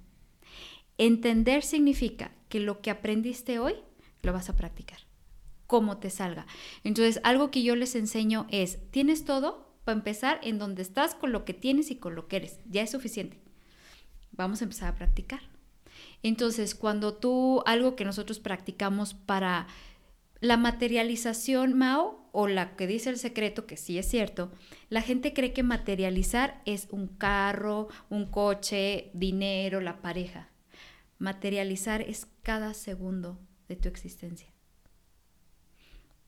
[0.97, 3.75] Entender significa que lo que aprendiste hoy
[4.21, 4.99] lo vas a practicar,
[5.67, 6.45] como te salga.
[6.83, 11.31] Entonces, algo que yo les enseño es, tienes todo para empezar en donde estás con
[11.31, 12.59] lo que tienes y con lo que eres.
[12.69, 13.39] Ya es suficiente.
[14.31, 15.54] Vamos a empezar a practicar.
[16.27, 19.67] Entonces, cuando tú, algo que nosotros practicamos para
[20.39, 24.51] la materialización, Mao, o la que dice el secreto, que sí es cierto,
[24.89, 30.49] la gente cree que materializar es un carro, un coche, dinero, la pareja.
[31.19, 34.49] Materializar es cada segundo de tu existencia.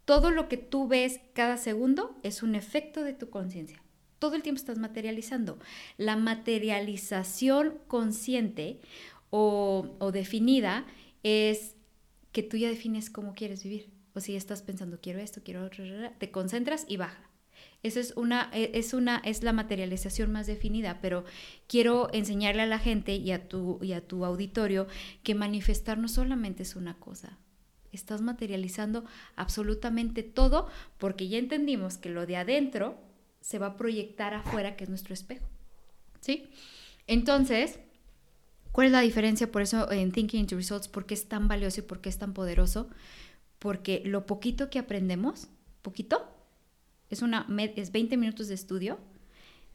[0.06, 3.82] Todo lo que tú ves cada segundo es un efecto de tu conciencia.
[4.20, 5.60] Todo el tiempo estás materializando.
[5.98, 8.80] La materialización consciente
[9.30, 10.86] o, definida
[11.24, 11.76] es
[12.32, 13.90] que tú ya defines cómo quieres vivir.
[14.14, 15.84] O si estás pensando, quiero esto, quiero otro,
[16.18, 17.28] te concentras y baja.
[17.84, 21.26] Esa es una, e, es una, es la materialización más definida, pero
[21.68, 24.88] quiero enseñarle a la gente y a tu, y a tu auditorio
[25.24, 27.38] que manifestar no solamente es una cosa.
[27.92, 29.06] Estás materializando
[29.36, 30.68] absolutamente todo
[30.98, 33.00] porque ya entendimos que lo de adentro
[33.42, 35.48] se va a proyectar afuera, que es nuestro espejo.
[36.20, 36.50] ¿Sí?
[37.06, 37.80] Entonces,
[38.78, 40.88] ¿Cuál es la diferencia por eso en Thinking into Results?
[40.88, 42.88] ¿Por qué es tan valioso y por qué es tan poderoso?
[43.58, 45.48] Porque lo poquito que aprendemos,
[45.82, 46.30] poquito,
[47.10, 49.00] es, una, es 20 minutos de estudio.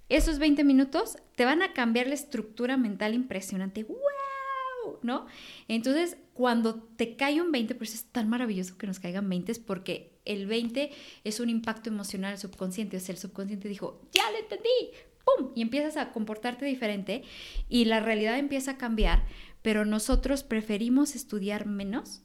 [0.09, 3.83] Esos 20 minutos te van a cambiar la estructura mental impresionante.
[3.83, 5.01] ¡Wow!
[5.03, 5.27] ¿No?
[5.67, 10.13] Entonces, cuando te cae un 20, pues es tan maravilloso que nos caigan 20 porque
[10.25, 10.93] el 20
[11.25, 12.99] es un impacto emocional subconsciente.
[12.99, 14.93] O sea, el subconsciente dijo, ya lo entendí,
[15.25, 15.51] ¡pum!
[15.55, 17.23] Y empiezas a comportarte diferente
[17.69, 19.25] y la realidad empieza a cambiar,
[19.63, 22.23] pero nosotros preferimos estudiar menos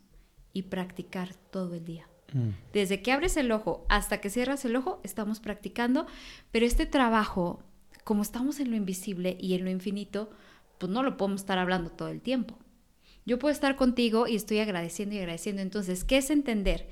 [0.54, 2.08] y practicar todo el día.
[2.34, 2.50] Mm.
[2.74, 6.08] Desde que abres el ojo hasta que cierras el ojo, estamos practicando,
[6.52, 7.64] pero este trabajo,
[8.04, 10.30] como estamos en lo invisible y en lo infinito,
[10.78, 12.58] pues no lo podemos estar hablando todo el tiempo.
[13.26, 15.62] Yo puedo estar contigo y estoy agradeciendo y agradeciendo.
[15.62, 16.88] Entonces, ¿qué es entender?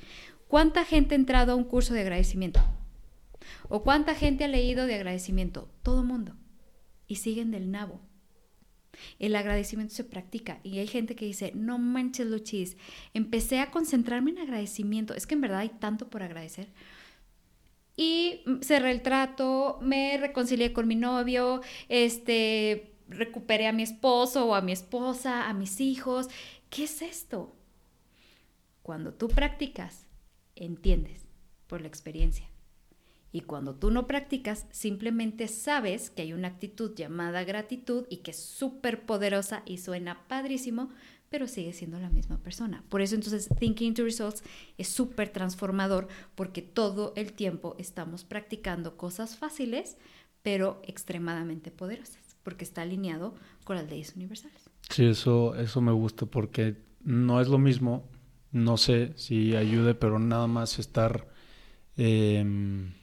[0.48, 2.60] ¿Cuánta gente ha entrado a un curso de agradecimiento?
[3.70, 5.70] ¿O cuánta gente ha leído de agradecimiento?
[5.84, 6.36] Todo mundo.
[7.08, 8.02] Y siguen del nabo.
[9.20, 12.78] El agradecimiento se practica y hay gente que dice, no manches Luchis,
[13.14, 15.14] empecé a concentrarme en agradecimiento.
[15.14, 16.70] Es que en verdad hay tanto por agradecer.
[17.98, 24.56] Y cerré el trato, me reconcilié con mi novio, este, recuperé a mi esposo o
[24.56, 26.28] a mi esposa, a mis hijos.
[26.70, 27.56] ¿Qué es esto?
[28.82, 30.08] Cuando tú practicas,
[30.56, 31.26] entiendes
[31.68, 32.50] por la experiencia.
[33.36, 38.32] Y cuando tú no practicas, simplemente sabes que hay una actitud llamada gratitud y que
[38.32, 40.90] es súper poderosa y suena padrísimo,
[41.30, 42.86] pero sigue siendo la misma persona.
[42.88, 44.42] Por eso entonces Thinking to Results
[44.78, 49.98] es súper transformador porque todo el tiempo estamos practicando cosas fáciles,
[50.42, 54.70] pero extremadamente poderosas, porque está alineado con las leyes universales.
[54.90, 58.08] Sí, eso, eso me gusta porque no es lo mismo,
[58.54, 61.28] no sé si ayude, pero nada más estar...
[61.98, 62.94] Em,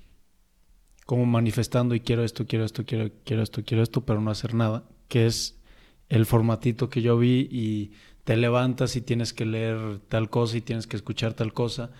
[1.12, 4.54] como manifestando y quiero esto, quiero esto, quiero, quiero esto, quiero esto, pero no hacer
[4.54, 5.60] nada, que es
[6.08, 7.92] el formatito que yo vi y
[8.24, 11.90] te levantas y tienes que leer tal cosa y tienes que escuchar tal cosa.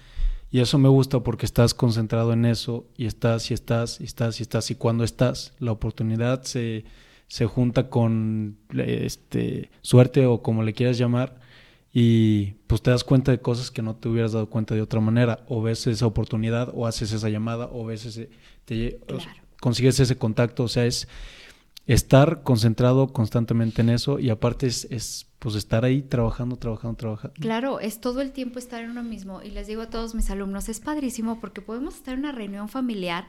[0.51, 4.41] Y eso me gusta porque estás concentrado en eso y estás y estás y estás
[4.41, 4.71] y estás.
[4.71, 6.87] Y cuando estás, la oportunidad se,
[7.27, 11.39] se junta con este, suerte o como le quieras llamar
[11.93, 15.01] y pues te das cuenta de cosas que no te hubieras dado cuenta de otra
[15.01, 15.45] manera.
[15.49, 18.31] O ves esa oportunidad o haces esa llamada o ves ese,
[18.65, 19.01] te,
[19.61, 21.09] consigues ese contacto, o sea, es
[21.87, 27.35] estar concentrado constantemente en eso y aparte es, es, pues estar ahí trabajando, trabajando, trabajando.
[27.41, 30.31] Claro, es todo el tiempo estar en uno mismo y les digo a todos mis
[30.31, 33.27] alumnos, es padrísimo porque podemos estar en una reunión familiar,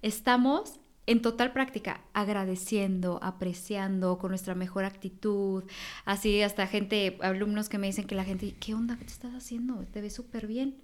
[0.00, 5.64] estamos en total práctica, agradeciendo, apreciando con nuestra mejor actitud,
[6.04, 8.96] así hasta gente, alumnos que me dicen que la gente, ¿qué onda?
[8.96, 9.84] ¿Qué te estás haciendo?
[9.92, 10.76] Te ves súper bien.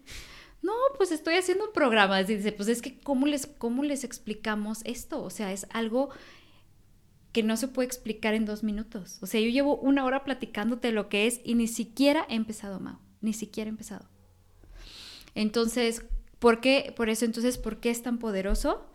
[0.63, 2.23] No, pues estoy haciendo un programa.
[2.23, 5.23] Dice, pues es que ¿cómo les, ¿cómo les explicamos esto?
[5.23, 6.11] O sea, es algo
[7.33, 9.19] que no se puede explicar en dos minutos.
[9.21, 12.81] O sea, yo llevo una hora platicándote lo que es y ni siquiera he empezado,
[12.81, 12.99] Mau.
[13.21, 14.09] Ni siquiera he empezado.
[15.35, 16.05] Entonces,
[16.39, 16.93] ¿por qué?
[16.97, 18.89] Por eso, entonces, ¿por qué es tan poderoso?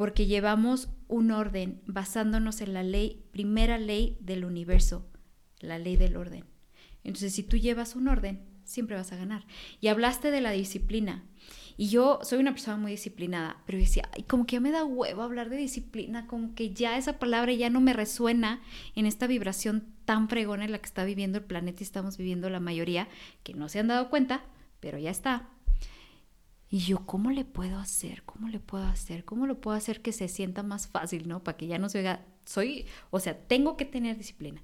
[0.00, 5.06] porque llevamos un orden basándonos en la ley, primera ley del universo,
[5.58, 6.46] la ley del orden.
[7.04, 8.40] Entonces, si tú llevas un orden,
[8.70, 9.44] siempre vas a ganar.
[9.80, 11.24] Y hablaste de la disciplina.
[11.76, 14.84] Y yo soy una persona muy disciplinada, pero decía, ay, como que ya me da
[14.84, 18.60] huevo hablar de disciplina, como que ya esa palabra ya no me resuena
[18.94, 22.50] en esta vibración tan fregona en la que está viviendo el planeta y estamos viviendo
[22.50, 23.08] la mayoría,
[23.42, 24.44] que no se han dado cuenta,
[24.78, 25.48] pero ya está.
[26.68, 28.22] Y yo, ¿cómo le puedo hacer?
[28.24, 29.24] ¿Cómo le puedo hacer?
[29.24, 31.42] ¿Cómo lo puedo hacer que se sienta más fácil, ¿no?
[31.42, 34.62] Para que ya no se oiga, soy, o sea, tengo que tener disciplina.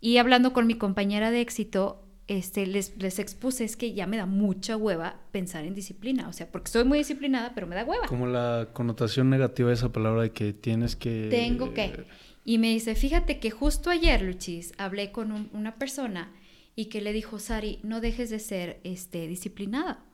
[0.00, 4.16] Y hablando con mi compañera de éxito, este, les, les expuse, es que ya me
[4.16, 7.84] da mucha hueva pensar en disciplina, o sea, porque soy muy disciplinada, pero me da
[7.84, 8.06] hueva.
[8.06, 11.28] Como la connotación negativa de esa palabra de que tienes que...
[11.30, 12.04] Tengo que.
[12.44, 16.32] Y me dice, fíjate que justo ayer, Luchis, hablé con una persona
[16.76, 20.04] y que le dijo, Sari, no dejes de ser este, disciplinada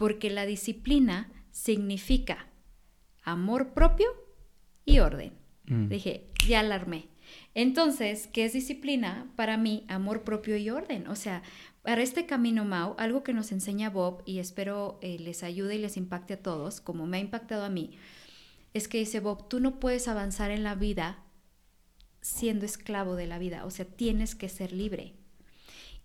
[0.00, 2.46] porque la disciplina significa
[3.22, 4.08] amor propio
[4.86, 5.34] y orden.
[5.66, 5.88] Mm.
[5.88, 7.09] Dije, ya alarmé.
[7.54, 9.30] Entonces, ¿qué es disciplina?
[9.36, 11.08] Para mí, amor propio y orden.
[11.08, 11.42] O sea,
[11.82, 15.78] para este camino, Mau, algo que nos enseña Bob y espero eh, les ayude y
[15.78, 17.92] les impacte a todos, como me ha impactado a mí,
[18.74, 21.24] es que dice Bob, tú no puedes avanzar en la vida
[22.20, 25.14] siendo esclavo de la vida, o sea, tienes que ser libre.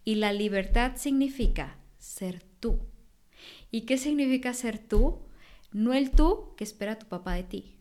[0.03, 2.79] Y la libertad significa ser tú.
[3.71, 5.19] ¿Y qué significa ser tú?
[5.71, 7.75] No el tú que espera tu papá de ti.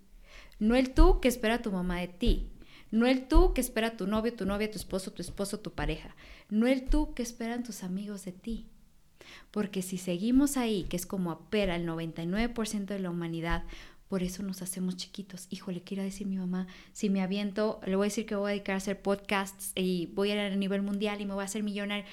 [0.58, 2.50] No el tú que espera tu mamá de ti.
[2.94, 6.14] No el tú que espera tu novio, tu novia, tu esposo, tu esposo, tu pareja.
[6.48, 8.66] No el tú que esperan tus amigos de ti.
[9.50, 13.64] Porque si seguimos ahí, que es como apera el 99% de la humanidad,
[14.08, 15.46] por eso nos hacemos chiquitos.
[15.50, 18.54] Híjole, quiero decir mi mamá, si me aviento, le voy a decir que voy a
[18.54, 21.46] dedicar a hacer podcasts y voy a ir a nivel mundial y me voy a
[21.46, 22.04] hacer millonario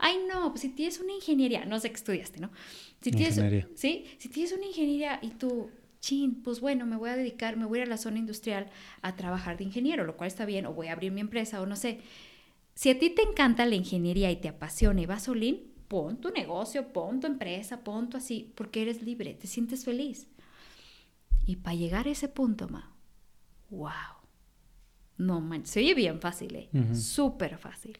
[0.00, 2.50] ay no, pues si tienes una ingeniería, no sé qué estudiaste, ¿no?
[3.00, 3.40] Si tienes,
[3.74, 4.06] ¿sí?
[4.18, 5.70] Si tienes una ingeniería y tú,
[6.00, 8.70] chin, pues bueno, me voy a dedicar, me voy a ir a la zona industrial
[9.02, 11.66] a trabajar de ingeniero, lo cual está bien, o voy a abrir mi empresa, o
[11.66, 12.00] no sé.
[12.74, 15.28] Si a ti te encanta la ingeniería y te apasiona y vas
[15.88, 20.28] pon tu negocio, pon tu empresa, pon tu así, porque eres libre, te sientes feliz.
[21.44, 22.94] Y para llegar a ese punto, ma,
[23.70, 23.90] wow.
[25.18, 26.70] No man, se oye bien fácil, ¿eh?
[26.94, 27.98] Súper fácil.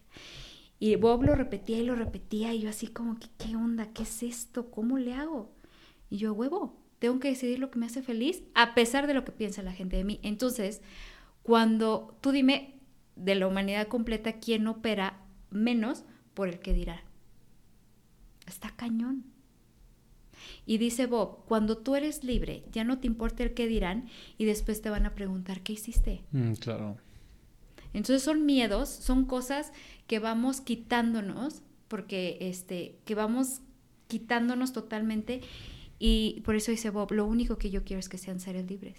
[0.78, 3.92] Y Bob lo repetía y lo repetía y yo así como ¿qué onda?
[3.92, 4.70] ¿Qué es esto?
[4.70, 5.52] ¿Cómo le hago?
[6.08, 9.24] Y yo, huevo, tengo que decidir lo que me hace feliz a pesar de lo
[9.24, 10.20] que piensa la gente de mí.
[10.22, 10.82] Entonces,
[11.42, 12.74] cuando tú dime
[13.16, 15.18] de la humanidad completa, ¿quién opera
[15.50, 17.02] menos por el que dirá?
[18.46, 19.24] Está cañón.
[20.66, 24.44] Y dice Bob, cuando tú eres libre, ya no te importa el que dirán y
[24.44, 26.22] después te van a preguntar, ¿qué hiciste?
[26.32, 26.96] Mm, claro.
[27.92, 29.72] Entonces son miedos, son cosas
[30.06, 33.62] que vamos quitándonos, porque este, que vamos
[34.06, 35.40] quitándonos totalmente.
[36.02, 38.96] Y por eso dice Bob, lo único que yo quiero es que sean seres libres.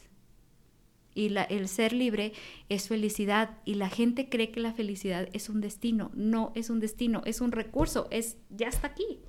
[1.15, 2.31] Y la, el ser libre
[2.69, 3.57] es felicidad.
[3.65, 6.11] Y la gente cree que la felicidad es un destino.
[6.13, 9.19] No es un destino, es un recurso, es ya está aquí.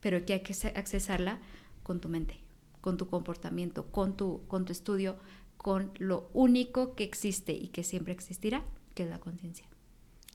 [0.00, 1.40] Pero que hay que accesarla
[1.82, 2.40] con tu mente,
[2.82, 5.16] con tu comportamiento, con tu, con tu estudio,
[5.56, 8.62] con lo único que existe y que siempre existirá,
[8.94, 9.66] que es la conciencia.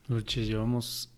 [0.07, 1.11] Luchis, llevamos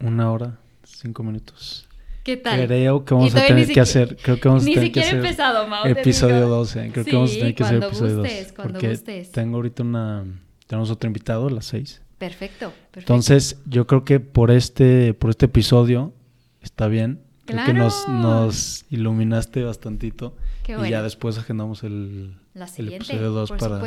[0.00, 1.87] una hora, cinco minutos.
[2.28, 2.66] ¿Qué tal?
[2.66, 4.14] Creo que vamos a tener que hacer.
[4.20, 5.14] Creo que vamos a tener que hacer.
[5.14, 6.90] empezado, Mau, Episodio 12.
[6.92, 8.54] Creo que vamos a tener que hacer episodio gustes, 12.
[8.54, 9.32] Cuando porque gustes.
[9.32, 10.26] Tengo ahorita una.
[10.66, 12.02] Tenemos otro invitado a las seis.
[12.18, 12.98] Perfecto, perfecto.
[12.98, 16.12] Entonces, yo creo que por este, por este episodio
[16.60, 17.22] está bien.
[17.46, 20.36] Creo que nos, nos iluminaste bastantito.
[20.64, 20.86] Qué bueno.
[20.86, 22.34] Y ya después agendamos el,
[22.76, 23.80] el episodio 2 para,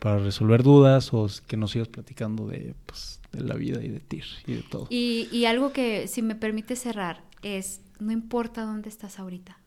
[0.00, 4.00] para resolver dudas o que nos sigas platicando de pues, de la vida y de
[4.00, 4.88] ti y de todo.
[4.90, 9.58] Y, y algo que, si me permite cerrar, es, no importa dónde estás ahorita.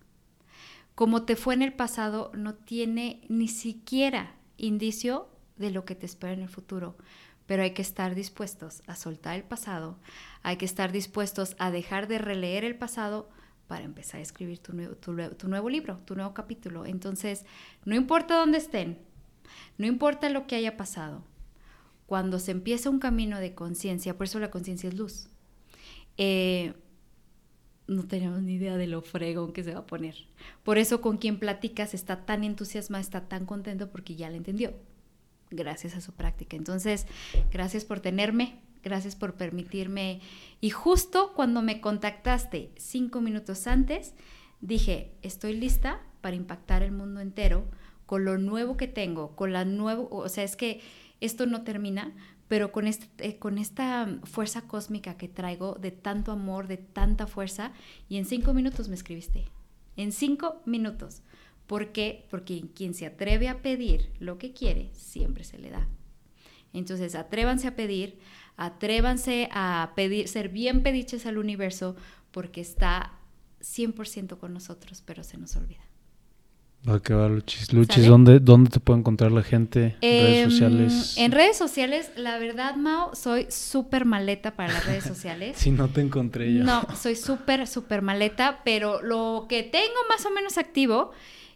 [0.96, 6.06] como te fue en el pasado no tiene ni siquiera indicio de lo que te
[6.06, 6.98] espera en el futuro.
[7.48, 9.98] Pero hay que estar dispuestos a soltar el pasado,
[10.44, 13.30] hay que estar dispuestos a dejar de releer el pasado
[13.68, 16.86] para empezar a escribir tu nuevo, tu, nuevo libro, tu nuevo capítulo.
[16.86, 17.46] Entonces,
[17.86, 19.00] no importa dónde estén,
[19.78, 21.24] no importa lo que haya pasado,
[22.06, 25.30] cuando se empieza un camino de conciencia, por eso la conciencia es luz,
[26.18, 26.74] eh,
[27.88, 30.16] no tenemos ni idea de lo fregón que se va a poner.
[30.64, 34.74] Por eso con quien platicas está tan entusiasmado, está tan contento porque ya le entendió,
[35.50, 36.56] gracias a su práctica.
[36.56, 37.08] Entonces,
[37.52, 40.22] gracias por tenerme, gracias por permitirme.
[40.60, 44.14] Y justo cuando me contactaste cinco minutos antes,
[44.62, 47.66] dije, estoy lista para impactar el mundo entero
[48.06, 50.82] con lo nuevo que tengo, con la nuevo, o sea, es que
[51.22, 52.14] esto no termina,
[52.52, 57.26] pero con, este, eh, con esta fuerza cósmica que traigo de tanto amor, de tanta
[57.26, 57.72] fuerza,
[58.10, 59.46] y en cinco minutos me escribiste.
[59.96, 61.22] En cinco minutos.
[61.66, 62.26] ¿Por qué?
[62.30, 65.88] Porque quien se atreve a pedir lo que quiere, siempre se le da.
[66.74, 68.20] Entonces, atrévanse a pedir,
[68.58, 71.96] atrévanse a pedir, ser bien pediches al universo,
[72.32, 73.14] porque está
[73.62, 75.91] 100% con nosotros, pero se nos olvida.
[76.88, 77.72] Va que va, Luchis.
[77.74, 79.96] Luchis, ¿dónde, ¿dónde te puede encontrar la gente?
[80.02, 81.16] En redes em, sociales.
[81.18, 85.58] En redes sociales, la verdad, Mao, soy súper maleta para las redes sociales.
[85.58, 86.64] si no te encontré ya.
[86.64, 91.12] No, soy súper, súper maleta, pero lo que tengo más o menos activo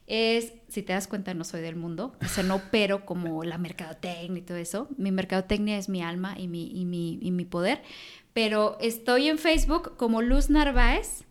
[0.05, 3.57] es, si te das cuenta, no soy del mundo, o sea, no opero como la
[3.57, 4.87] mercadotecnia y todo eso.
[4.95, 7.81] Mi mercadotecnia es mi alma y mi, y mi, y mi poder,
[8.33, 11.23] pero estoy en Facebook como Luz Narváez,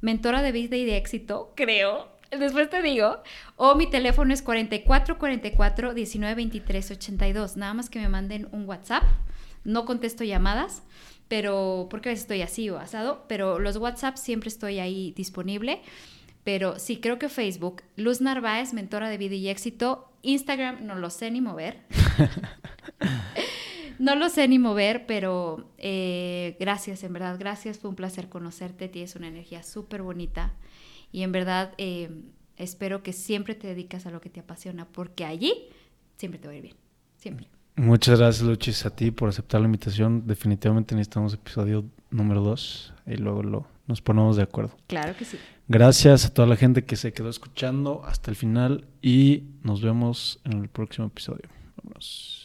[0.00, 3.18] mentora de vida y de éxito, creo Después te digo.
[3.56, 7.56] O mi teléfono es 44 44 19 23 82.
[7.56, 9.02] Nada más que me manden un WhatsApp.
[9.64, 10.82] No contesto llamadas,
[11.28, 13.24] pero porque a veces estoy así o asado.
[13.28, 15.82] Pero los WhatsApp siempre estoy ahí disponible.
[16.44, 17.82] Pero sí, creo que Facebook.
[17.96, 20.10] Luz Narváez, mentora de vida y éxito.
[20.22, 21.82] Instagram, no lo sé ni mover.
[23.98, 27.78] no lo sé ni mover, pero eh, gracias, en verdad, gracias.
[27.78, 28.88] Fue un placer conocerte.
[28.88, 30.54] Tienes una energía súper bonita
[31.12, 32.10] y en verdad eh,
[32.56, 35.52] espero que siempre te dedicas a lo que te apasiona, porque allí
[36.16, 36.76] siempre te va a ir bien,
[37.16, 37.48] siempre.
[37.76, 40.26] Muchas gracias, Luchis, a ti por aceptar la invitación.
[40.26, 44.76] Definitivamente necesitamos episodio número dos y luego lo, nos ponemos de acuerdo.
[44.86, 45.38] Claro que sí.
[45.66, 50.40] Gracias a toda la gente que se quedó escuchando hasta el final y nos vemos
[50.44, 51.48] en el próximo episodio.
[51.76, 52.36] Vámonos.